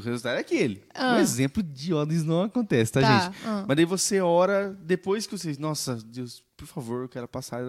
[0.00, 0.82] Seu resultado é aquele.
[0.94, 1.14] Ah.
[1.14, 3.36] Um exemplo idiota, isso não acontece, tá, Tá, gente?
[3.44, 3.64] ah.
[3.68, 5.54] Mas daí você ora, depois que você.
[5.58, 7.60] Nossa, Deus, por favor, eu quero passar.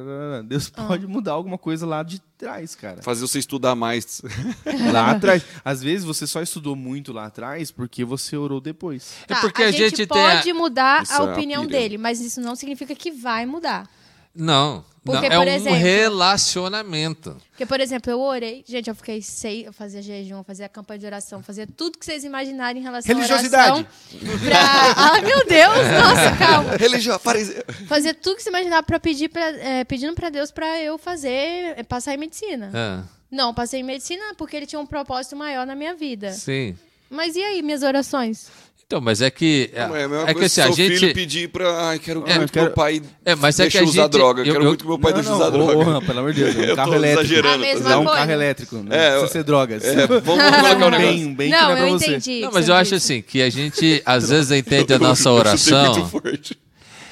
[0.46, 0.86] Deus Ah.
[0.86, 3.02] pode mudar alguma coisa lá de trás, cara.
[3.02, 4.22] Fazer você estudar mais.
[4.94, 5.44] Lá atrás.
[5.66, 9.16] Às vezes você só estudou muito lá atrás porque você orou depois.
[9.28, 11.80] É Tá, porque a, a gente tem a- pode mudar Isso a é opinião pira.
[11.80, 13.90] dele, mas isso não significa que vai mudar.
[14.36, 17.38] Não, Porque, não, é por um exemplo- relacionamento.
[17.52, 21.00] Porque, por exemplo, eu orei, gente, eu fiquei seis, eu fazia jejum, eu fazia campanha
[21.00, 23.70] de oração, fazia tudo que vocês imaginarem em relação Religiosidade.
[23.70, 24.40] à oração.
[24.40, 24.94] Pra...
[24.98, 26.76] Ai, meu Deus, nossa, calma.
[26.78, 27.64] Religião, fariseu.
[27.88, 31.76] Fazia tudo que você imaginar para pedir pra, é, pedindo para Deus para eu fazer,
[31.78, 32.72] é, passar em medicina.
[32.74, 36.32] Ah, Não, passei em medicina porque ele tinha um propósito maior na minha vida.
[36.32, 36.76] sim.
[37.10, 38.48] Mas e aí, minhas orações?
[38.86, 39.72] Então, mas é que.
[39.74, 40.98] É, É a mesma é que assim, se a gente.
[41.00, 41.88] filho pedir pra.
[41.90, 44.04] Ai, quero É, muito que meu pai É, mas é deixe que a eu usar
[44.04, 44.42] gente- droga.
[44.42, 45.98] eu- quero eu- muito que meu pai Não, deixe não, usar droga.
[45.98, 47.48] ô, pelo amor de Deus, é um carro elétrico.
[47.48, 49.84] A mesma Usar um carro elétrico, não É, precisa ser drogas.
[49.84, 51.00] É, vamos, colocar um negócio.
[51.00, 52.06] bem, um bem que não, não é pra eu você.
[52.08, 52.42] entendi.
[52.42, 55.94] Não, mas eu acho assim, que a gente às vezes entende a nossa oração.
[55.96, 56.58] muito forte.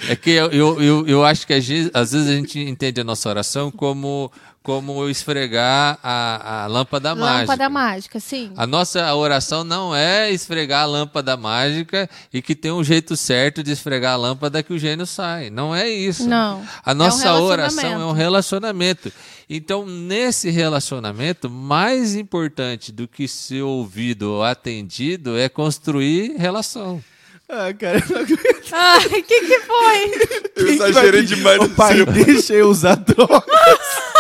[0.10, 3.30] É que eu, eu, eu, eu acho que às vezes a gente entende a nossa
[3.30, 4.32] oração como,
[4.64, 7.40] como esfregar a, a lâmpada, mágica.
[7.40, 8.52] Lâmpada mágica, sim.
[8.56, 13.64] A nossa oração não é esfregar a lâmpada mágica e que tem um jeito certo
[13.64, 15.50] de esfregar a lâmpada que o gênio sai.
[15.50, 16.28] Não é isso.
[16.28, 16.64] Não.
[16.86, 19.12] A nossa É um oração é um relacionamento.
[19.50, 27.04] Então, nesse relacionamento, mais importante do que ser ouvido ou atendido é construir relação.
[27.50, 28.72] Ah, cara, eu não aguento.
[28.72, 30.12] Ai, o que que foi?
[30.56, 33.44] Eu exagerei demais Ô, no pai, deixa eu usar droga.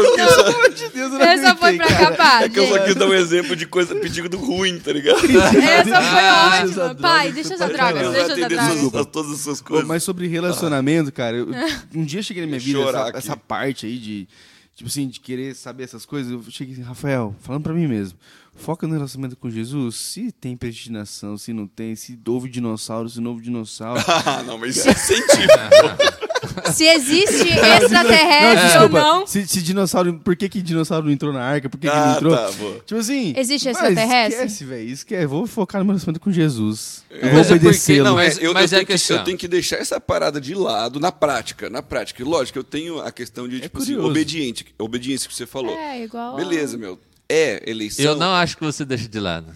[0.00, 2.58] Que eu quis, Pelo amor de Deus, eu não Essa foi pra acabar, é que
[2.58, 5.18] eu só quis dar um exemplo de coisa pedido ruim, tá ligado?
[5.24, 6.94] Essa foi Ah, ótima.
[6.96, 9.04] Pai, deixa essa droga, deixa essa droga.
[9.06, 9.86] todas as suas coisas.
[9.86, 11.48] mas sobre relacionamento, cara, eu-
[11.94, 14.28] um dia eu cheguei na minha vida, essa, essa parte aí de,
[14.74, 18.18] tipo assim, de querer saber essas coisas, eu cheguei assim, Rafael, falando pra mim mesmo,
[18.54, 23.20] foca no relacionamento com Jesus, se tem predestinação, se não tem, se houve dinossauro, se
[23.20, 24.02] não houve dinossauro.
[24.26, 25.46] Ah, não, mas isso é científico.
[26.72, 31.42] Se existe extraterrestre ou não, Se, se dinossauro, por que que dinossauro não entrou na
[31.42, 32.36] arca, por que, que ele ah, entrou?
[32.36, 32.50] tá.
[32.84, 33.34] Tipo assim.
[33.36, 34.44] Existe extraterrestre?
[34.46, 34.88] Esquece, velho.
[34.90, 35.26] Esquece.
[35.26, 37.04] Vou focar no meu relacionamento com Jesus.
[37.10, 38.04] Eu vou é obedecê-lo.
[38.04, 39.16] não, Mas, eu, mas eu é tenho que, questão.
[39.18, 42.24] eu tenho que deixar essa parada de lado na prática, na prática.
[42.24, 44.08] Lógico, eu tenho a questão de, tipo assim, curioso.
[44.10, 45.76] obediente, obediência que você falou.
[45.76, 46.36] É, igual.
[46.36, 46.98] Beleza, meu.
[47.28, 48.04] É eleição.
[48.04, 49.46] Eu não acho que você deixa de lado.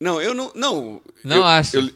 [0.00, 0.50] Não, eu não.
[0.54, 1.76] Não, Não eu, acha.
[1.76, 1.90] eu-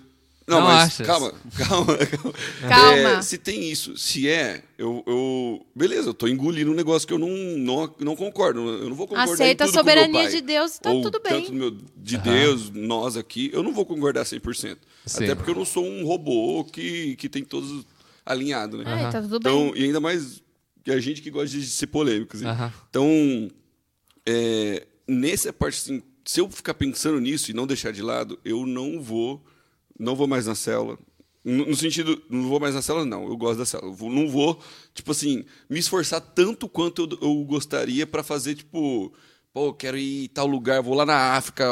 [0.47, 1.07] não, Não mas achas.
[1.07, 2.34] calma, calma, calma.
[2.68, 3.09] Calma.
[3.18, 5.66] É, se tem isso, se é, eu, eu.
[5.74, 8.61] Beleza, eu tô engolindo um negócio que eu não, não, não concordo.
[8.61, 9.32] Eu não vou concordar.
[9.32, 10.30] Aceita em a tudo com meu soberania pai.
[10.30, 11.32] de Deus e tá Ou tudo bem.
[11.32, 14.76] Tanto meu, de Deus, nós aqui, eu não vou concordar 100%.
[15.07, 15.24] Sim.
[15.24, 17.84] Até porque eu não sou um robô que, que tem todos
[18.24, 18.84] alinhado, né?
[19.05, 19.82] É, tá tudo Então, bem.
[19.82, 20.42] e ainda mais
[20.84, 22.36] que a gente que gosta de ser polêmico.
[22.36, 22.47] Assim.
[22.47, 22.72] Aham.
[22.90, 23.51] Então,
[24.24, 28.66] é, nessa parte, assim, se eu ficar pensando nisso e não deixar de lado, eu
[28.66, 29.44] não vou,
[29.99, 30.99] não vou mais na célula.
[31.44, 33.28] No, sentido, não vou mais na célula, não.
[33.28, 33.97] Eu gosto da célula.
[34.11, 34.61] Não vou,
[34.92, 39.12] tipo assim, me esforçar tanto quanto eu, eu gostaria para fazer, tipo,
[39.57, 41.65] pô, quero ir em tal lugar, vou lá na África,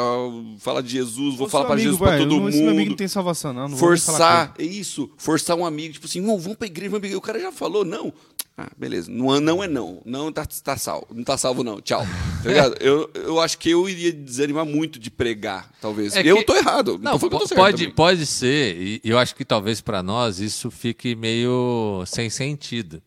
[0.57, 2.97] falar de Jesus, vou falar para Jesus para todo não- Esse meu amigo não mundo
[2.97, 3.67] tem salvação, não.
[3.67, 6.65] não vou nem falar forçar, é isso, forçar um amigo, tipo assim, não, vamos pra
[6.65, 7.19] igreja, vamos pra igreja.
[7.19, 8.11] O cara já falou, não.
[8.57, 10.01] Ah, beleza, não, não é não.
[10.03, 12.01] Não tá, tá salvo, não tá salvo não, tchau.
[12.41, 12.75] Tá ligado?
[12.79, 16.15] eu, eu acho que eu iria desanimar muito de pregar, talvez.
[16.15, 17.77] É eu que- tô errado, não, Não, tô falando que eu tô po- certo pode,
[17.83, 17.93] também.
[17.95, 22.99] pode ser, e eu acho que talvez para nós isso fique meio sem sentido.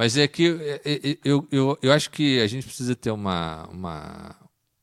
[0.00, 3.66] Mas é que é, é, eu, eu, eu acho que a gente precisa ter uma,
[3.66, 4.34] uma,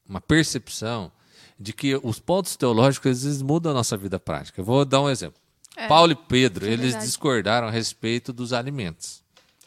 [0.07, 1.11] uma percepção
[1.59, 4.61] de que os pontos teológicos às vezes mudam a nossa vida prática.
[4.61, 5.41] Eu vou dar um exemplo.
[5.75, 7.05] É, Paulo e Pedro, é eles verdade.
[7.07, 9.23] discordaram a respeito dos alimentos.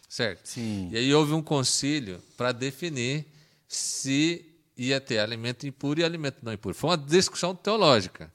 [0.08, 0.46] Certo?
[0.46, 0.88] Sim.
[0.92, 3.26] E aí houve um concílio para definir
[3.66, 4.46] se
[4.76, 6.76] ia ter alimento impuro e alimento não impuro.
[6.76, 8.32] Foi uma discussão teológica.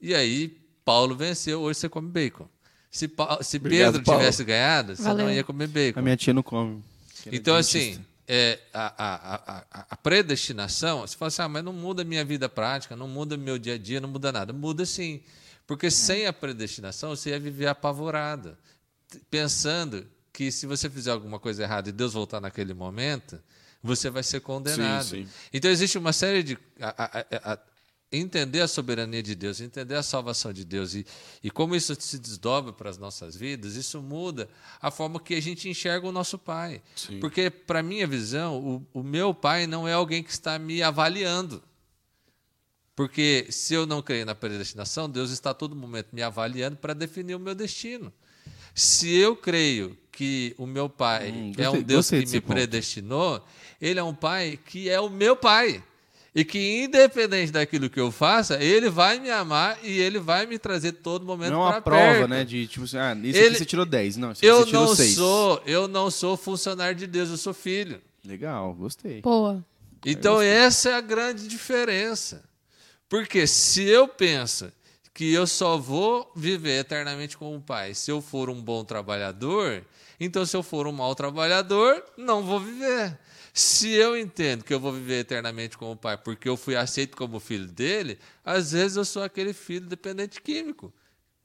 [0.00, 2.48] E aí Paulo venceu, hoje você come bacon.
[2.96, 4.20] Se, Pa- se Obrigado, Pedro Paulo.
[4.20, 5.26] tivesse ganhado, você Valeu.
[5.26, 6.00] não ia comer bacon.
[6.00, 6.82] A minha tia não come.
[7.30, 11.72] Então, assim, é, a, a- a- a- a predestinação, você fala assim, ah, mas não
[11.72, 14.52] muda a minha vida prática, não muda meu dia a dia, não muda nada.
[14.52, 15.20] Muda sim.
[15.66, 18.56] Porque sem a predestinação, você ia viver apavorado,
[19.10, 23.38] t- pensando que se você fizer alguma coisa errada e Deus voltar naquele momento,
[23.82, 25.04] você vai ser condenado.
[25.04, 25.28] Sim, sim.
[25.52, 26.58] Então, existe uma série de.
[26.80, 27.58] a- a- a- a-
[28.10, 31.04] entender a soberania de Deus, entender a salvação de Deus e,
[31.42, 34.48] e como isso se desdobra para as nossas vidas, isso muda
[34.80, 36.82] a forma que a gente enxerga o nosso pai.
[36.94, 37.18] Sim.
[37.20, 41.62] Porque, para minha visão, o, o meu pai não é alguém que está me avaliando.
[42.94, 46.94] Porque se eu não creio na predestinação, Deus está a todo momento me avaliando para
[46.94, 48.10] definir o meu destino.
[48.74, 52.54] Se eu creio que o meu pai Hum, é um Deus que me ponto.
[52.54, 53.44] predestinou,
[53.80, 55.82] ele é um pai que é o meu pai.
[56.38, 60.58] E que, independente daquilo que eu faça, ele vai me amar e ele vai me
[60.58, 62.28] trazer todo momento Não é uma para prova, perto.
[62.28, 62.44] né?
[62.44, 64.18] De tipo assim, ah, isso Ele- aqui você tirou 10.
[64.18, 65.14] Não, isso aqui Eu você tirou não 6.
[65.14, 68.02] sou, eu não sou funcionário de Deus, eu sou filho.
[68.22, 69.22] Legal, gostei.
[69.22, 69.64] Boa.
[70.04, 72.44] Então essa é a grande diferença.
[73.08, 74.70] Porque se eu penso
[75.14, 79.82] que eu só vou viver eternamente com o Pai se eu for um bom trabalhador,
[80.20, 83.18] então se eu for um mau trabalhador, não vou viver.
[83.56, 87.16] Se eu entendo que eu vou viver eternamente com o Pai porque eu fui aceito
[87.16, 90.92] como filho dele, às vezes eu sou aquele filho dependente químico,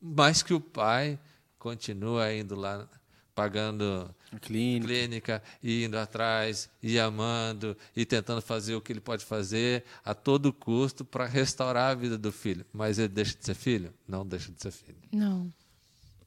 [0.01, 1.17] mas que o Pai
[1.57, 2.85] continua indo lá
[3.33, 4.87] pagando Clínica.
[4.87, 10.13] clínica, e indo atrás, e amando, e tentando fazer o que ele pode fazer a
[10.13, 12.65] todo custo para restaurar a vida do filho.
[12.73, 13.93] Mas ele deixa de ser filho?
[14.05, 14.99] Não deixa de ser filho.
[15.13, 15.49] Não.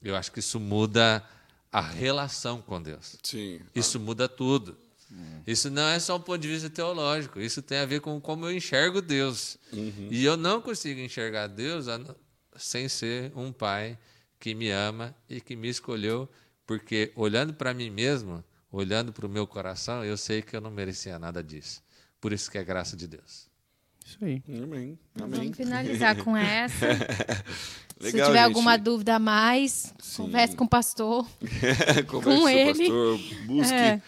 [0.01, 1.23] Eu acho que isso muda
[1.71, 3.17] a relação com Deus.
[3.21, 3.59] Sim.
[3.75, 4.75] Isso muda tudo.
[5.45, 7.39] Isso não é só um ponto de vista teológico.
[7.39, 9.57] Isso tem a ver com como eu enxergo Deus.
[9.71, 11.85] E eu não consigo enxergar Deus
[12.57, 13.97] sem ser um pai
[14.39, 16.29] que me ama e que me escolheu,
[16.65, 20.71] porque olhando para mim mesmo, olhando para o meu coração, eu sei que eu não
[20.71, 21.81] merecia nada disso.
[22.19, 23.47] Por isso que é graça de Deus.
[24.05, 24.41] Isso aí.
[24.47, 24.99] Amém.
[25.13, 25.39] Então, Amém.
[25.39, 26.85] Vamos finalizar com essa.
[27.99, 28.45] Se Legal, tiver gente.
[28.47, 30.23] alguma dúvida a mais, Sim.
[30.23, 31.25] converse com o pastor.
[31.39, 32.73] Converse com com o ele.
[32.79, 33.73] pastor, busque.
[33.73, 34.01] É.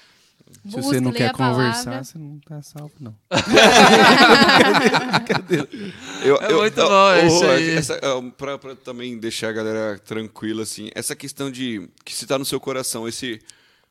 [0.67, 1.65] Se Busque, você não quer a palavra.
[1.65, 3.15] conversar, você não tá salvo, não.
[6.23, 7.69] Eu, É muito bom, isso aí.
[7.75, 7.99] Essa,
[8.37, 12.45] pra, pra também deixar a galera tranquila, assim, essa questão de que se tá no
[12.45, 13.39] seu coração, esse,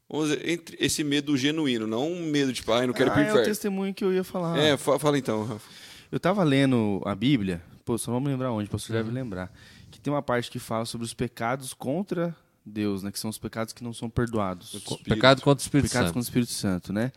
[0.08, 3.14] vamos dizer, entre, esse medo genuíno, não um medo tipo, ai, não quero ir ah,
[3.14, 3.46] pro é o inferno.
[3.48, 4.58] testemunho que eu ia falar.
[4.58, 5.68] É, fa- fala então, Rafa.
[6.10, 9.52] Eu tava lendo a Bíblia, pô, só vamos lembrar onde, o pastor deve lembrar,
[9.90, 12.34] que tem uma parte que fala sobre os pecados contra
[12.68, 13.10] Deus, né?
[13.12, 14.74] Que são os pecados que não são perdoados.
[14.74, 15.04] Espírito.
[15.04, 16.14] Pecado contra o Espírito Pecados Santo.
[16.14, 17.12] contra o Espírito Santo, né?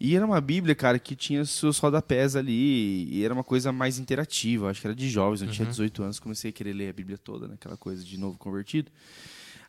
[0.00, 3.98] E era uma Bíblia, cara, que tinha seus rodapés ali, e era uma coisa mais
[3.98, 5.52] interativa, acho que era de jovens, eu Uhum.
[5.52, 7.54] tinha 18 anos, comecei a querer ler a Bíblia toda, né?
[7.54, 8.90] Aquela coisa de novo convertido.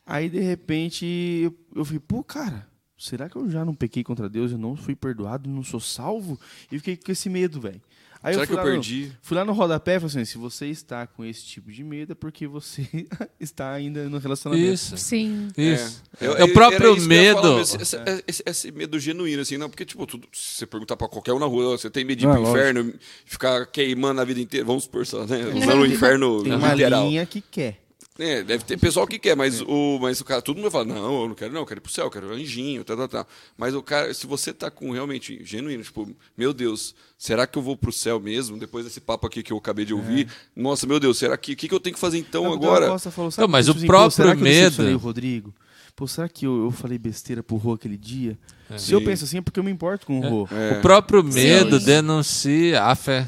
[0.05, 2.67] Aí, de repente, eu, eu falei, pô, cara,
[2.97, 6.39] será que eu já não pequei contra Deus, eu não fui perdoado, não sou salvo?
[6.71, 7.81] E fiquei com esse medo, velho.
[8.25, 9.11] Aí Será fui que eu lá no- perdi?
[9.21, 12.13] Fui lá no rodapé e falei assim: se você está com esse tipo de medo,
[12.13, 12.81] é porque você
[13.39, 14.73] está ainda no relacionamento.
[14.73, 14.97] Isso.
[14.97, 15.47] Sim.
[15.55, 16.01] Isso.
[16.19, 17.59] É, É, eu- o próprio eu ia falar, medo.
[17.61, 17.97] Esse, esse-
[18.27, 21.39] esse- esse medo genuíno, assim, não, porque, tipo, tudo, se você perguntar pra qualquer um
[21.39, 22.57] na rua, você tem medo de ir Ah, pro lógico.
[22.59, 22.93] inferno,
[23.25, 25.45] ficar queimando a vida inteira, vamos supor só, né?
[25.55, 27.07] Usando o inferno Tem uma literal.
[27.07, 27.84] linha que quer.
[28.17, 30.85] É, deve ter pessoal que quer, mas o, mas o cara, todo mundo vai falar,
[30.85, 33.07] não, eu não quero não, eu quero ir pro céu, eu quero anjinho, tal, tal,
[33.09, 33.27] tal.
[33.57, 37.61] Mas o cara, se você tá com realmente genuíno, tipo, meu Deus, será que eu
[37.61, 40.29] vou pro céu mesmo, depois desse papo aqui que eu acabei de ouvir?
[40.55, 42.87] Nossa, meu Deus, será que, o que, que eu tenho que fazer então Não, agora?
[42.87, 44.97] Costa falou, Não, mas tipo o assim, próprio pô, será que eu medo- decepcionei o
[44.97, 45.53] Rodrigo?
[45.93, 48.37] Pô, será que eu, eu falei besteira pro Rô aquele dia?
[48.77, 49.05] Se eu Sim.
[49.05, 50.47] penso assim é porque eu me importo com o Rô.
[50.51, 50.77] É.
[50.77, 51.85] O próprio medo Sim.
[51.85, 53.27] denuncia a fé.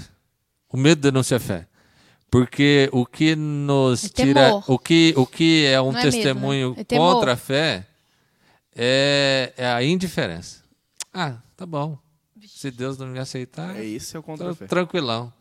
[0.69, 1.67] O medo denuncia a fé.
[2.29, 4.61] Porque o que nos É tira.
[4.67, 6.83] O que, o que é um é medo, testemunho né?
[6.89, 7.87] É contra a fé
[8.75, 10.61] é, é a indiferença.
[11.13, 11.97] Ah, tá bom.
[12.47, 14.65] Se Deus não me aceitar, É esse é o tô contra-fé.
[14.67, 15.31] tranquilão.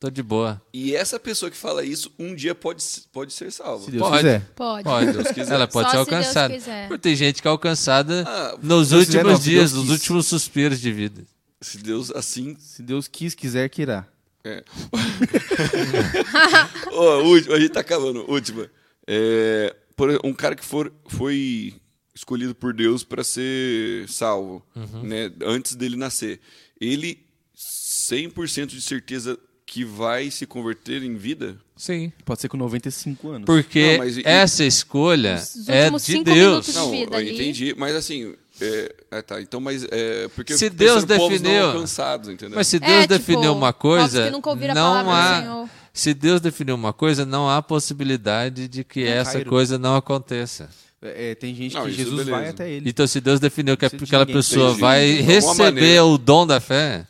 [0.00, 0.60] Tô de boa.
[0.74, 2.82] E essa pessoa que fala isso, um dia pode,
[3.12, 3.84] pode ser salva.
[3.84, 4.16] Se Deus Pode.
[4.16, 4.40] quiser.
[4.56, 4.82] Pode.
[4.84, 5.12] Pode.
[5.12, 5.54] Deus quiser.
[5.54, 6.54] Ela pode Só ser se Deus alcançada.
[6.54, 6.88] quiser.
[6.88, 9.90] Porque tem gente que é alcançada Ah, nos últimos dias, nos quis.
[9.92, 11.22] últimos suspiros de vida.
[11.60, 14.04] Se Deus assim Se Deus quis, quiser, que irá.
[14.44, 14.64] É.
[16.92, 18.24] Ó, última, a gente tá acabando.
[18.30, 18.70] Última.
[19.06, 21.74] É, por um cara que for, foi
[22.14, 24.64] escolhido por Deus para ser salvo,
[25.02, 26.40] né, antes dele nascer.
[26.80, 27.24] Ele
[27.56, 31.56] 100% de certeza que vai se converter em vida?
[31.76, 32.12] Sim.
[32.24, 33.46] Pode ser com 95 anos.
[33.46, 36.36] Porque Não, mas e- essa escolha é de Deus.
[36.66, 37.32] minutos Não, ali.
[37.32, 42.28] entendi, mas assim, é, é, tá, então, mas é porque Se Deus definiu- não alcançados,
[42.28, 42.56] entendeu?
[42.56, 45.40] Mas se É, Deus tipo, definiu uma povos coisa, que nunca ouviram a não há.
[45.40, 45.68] Senhor.
[45.92, 49.50] Se Deus definiu uma coisa, não há possibilidade de que essa Cairo.
[49.50, 50.68] coisa não aconteça.
[51.02, 52.30] É, é, tem gente Não, que Jesus beleza.
[52.30, 52.88] vai até ele.
[52.88, 56.04] Então, se Deus definiu que de aquela pessoa vai receber maneira.
[56.04, 57.04] o dom da fé,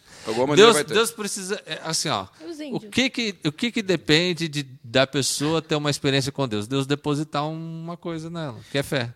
[0.57, 0.95] Deus, vai ter.
[0.95, 1.61] Deus precisa.
[1.67, 2.27] é, Assim, ó.
[2.49, 6.47] Os O que que, o que que depende de, da pessoa ter uma experiência com
[6.47, 6.67] Deus?
[6.67, 9.13] Deus depositar uma coisa nela, que é fé.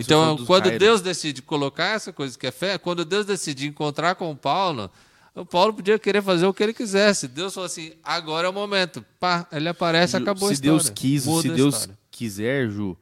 [0.00, 0.78] Então, quando Cairo.
[0.78, 4.90] Deus decide colocar essa coisa que é fé, quando Deus decide encontrar com o Paulo,
[5.34, 7.28] o Paulo podia querer fazer o que ele quisesse.
[7.28, 9.04] Deus falou assim: agora é o momento.
[9.20, 10.70] Pá, ele aparece, Ju, acabou a se história.
[10.78, 12.96] Deus quis, Muda se a Deus quiser, Ju,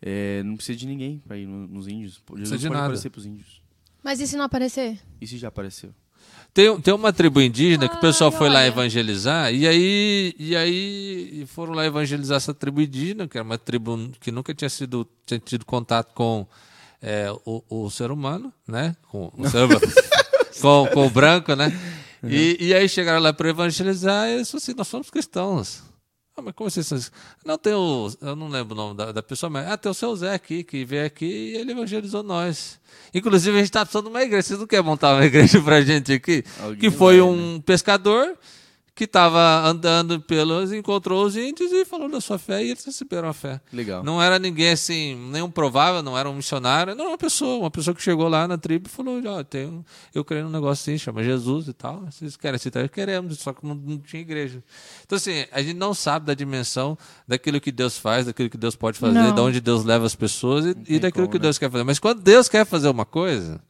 [0.00, 2.14] é, não precisa de ninguém para ir no- nos índios.
[2.14, 2.86] Jesus Precisa de pode nada.
[2.86, 3.60] aparecer pros índios.
[4.02, 4.98] Mas e se não aparecer?
[5.20, 5.94] E se já apareceu?
[6.54, 8.66] Tem, tem uma tribo indígena que o pessoal Ai, foi lá olha.
[8.66, 14.10] evangelizar, e aí, e aí foram lá evangelizar essa tribo indígena, que era uma tribo
[14.20, 16.46] que nunca tinha, sido, tinha tido contato com
[17.00, 18.94] é, o, o ser humano, né?
[19.08, 19.80] Com o, ser humano.
[20.60, 21.72] com, com o branco, né?
[22.22, 25.82] E, e aí chegaram lá para evangelizar e eles falaram assim, nós somos cristãos.
[26.34, 26.98] Ah, mas como vocês são?
[27.44, 28.10] Não, tem o.
[28.22, 29.68] Eu não lembro o nome da, da pessoa, mas.
[29.68, 32.80] Ah, tem o seu Zé aqui, que veio aqui e ele evangelizou nós.
[33.12, 34.42] Inclusive, a gente está precisando de uma igreja.
[34.42, 36.42] Vocês não querem montar uma igreja pra gente aqui?
[36.60, 38.38] Alguém que foi vai, um pescador
[39.02, 40.72] que estava andando pelos.
[40.72, 43.60] encontrou os índios e falou da sua fé e eles receberam a fé.
[43.72, 44.04] Legal.
[44.04, 47.94] Não era ninguém assim, nenhum provável, não era um missionário, não, uma pessoa, uma pessoa
[47.94, 49.84] que chegou lá na tribo e falou, ó, tem um-
[50.14, 52.88] eu creio num negócio assim, chama Jesus e tal, vocês querem aceitar?
[52.88, 54.62] Queremos, só que não, não tinha igreja.
[55.04, 56.96] Então assim, a gente não sabe da dimensão
[57.26, 59.34] daquilo que Deus faz, daquilo que Deus pode fazer, Não.
[59.34, 61.42] de onde Deus leva as pessoas e, tem e daquilo como, que né?
[61.42, 61.82] Deus quer fazer.
[61.84, 63.60] Mas quando Deus quer fazer uma coisa,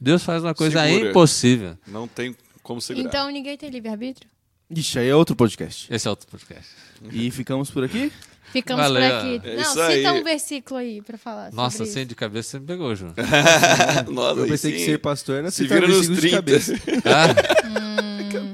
[0.00, 1.10] Deus faz uma coisa Segura.
[1.10, 1.78] impossível.
[1.86, 3.06] Não tem como segurar.
[3.06, 4.28] Então ninguém tem livre-arbítrio?
[4.70, 5.92] Ixi, aí é outro podcast.
[5.92, 6.68] Esse é outro podcast.
[7.12, 8.12] E ficamos por aqui?
[8.52, 9.02] Ficamos Valeu.
[9.02, 9.40] por aqui.
[9.48, 10.06] É não, isso cita aí.
[10.08, 11.52] um versículo aí pra falar.
[11.52, 12.08] Nossa, sobre assim isso.
[12.08, 13.12] de cabeça você me pegou, João.
[14.10, 14.84] Nossa, Eu pensei que sim.
[14.86, 16.36] ser pastor era Se citar vira nos versículos de 30.
[16.36, 16.72] cabeça.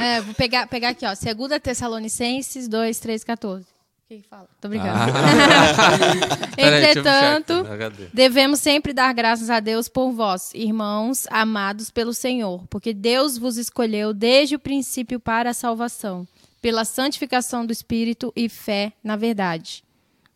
[0.00, 1.10] Ah, É, vou pegar, pegar aqui, ó.
[1.14, 3.66] 2 Tessalonicenses 2, 3, 14.
[4.12, 4.46] Quem que fala?
[4.60, 4.92] Tô brincando.
[4.92, 6.52] Ah.
[6.58, 8.08] Entretanto, HD.
[8.12, 13.56] devemos sempre dar graças a Deus por vós, irmãos amados pelo Senhor, porque Deus vos
[13.56, 16.28] escolheu desde o princípio para a salvação,
[16.60, 19.82] pela santificação do Espírito e fé na verdade,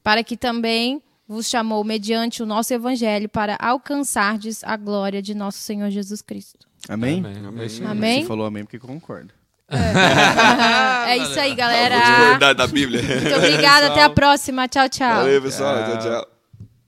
[0.02, 5.58] para que também vos chamou mediante o nosso evangelho para alcançardes a glória de nosso
[5.58, 6.66] Senhor Jesus Cristo.
[6.88, 7.18] Amém?
[7.18, 7.60] Amém.
[7.60, 7.84] Aí.
[7.84, 8.20] Amém?
[8.22, 9.34] Você falou amém porque concorda.
[11.08, 11.98] é isso aí, galera.
[11.98, 13.02] Discordar da Bíblia.
[13.02, 14.68] Muito obrigada, até a próxima.
[14.68, 15.16] Tchau, tchau.
[15.16, 15.84] Valeu, pessoal.
[15.84, 15.98] Tchau.
[15.98, 16.35] tchau.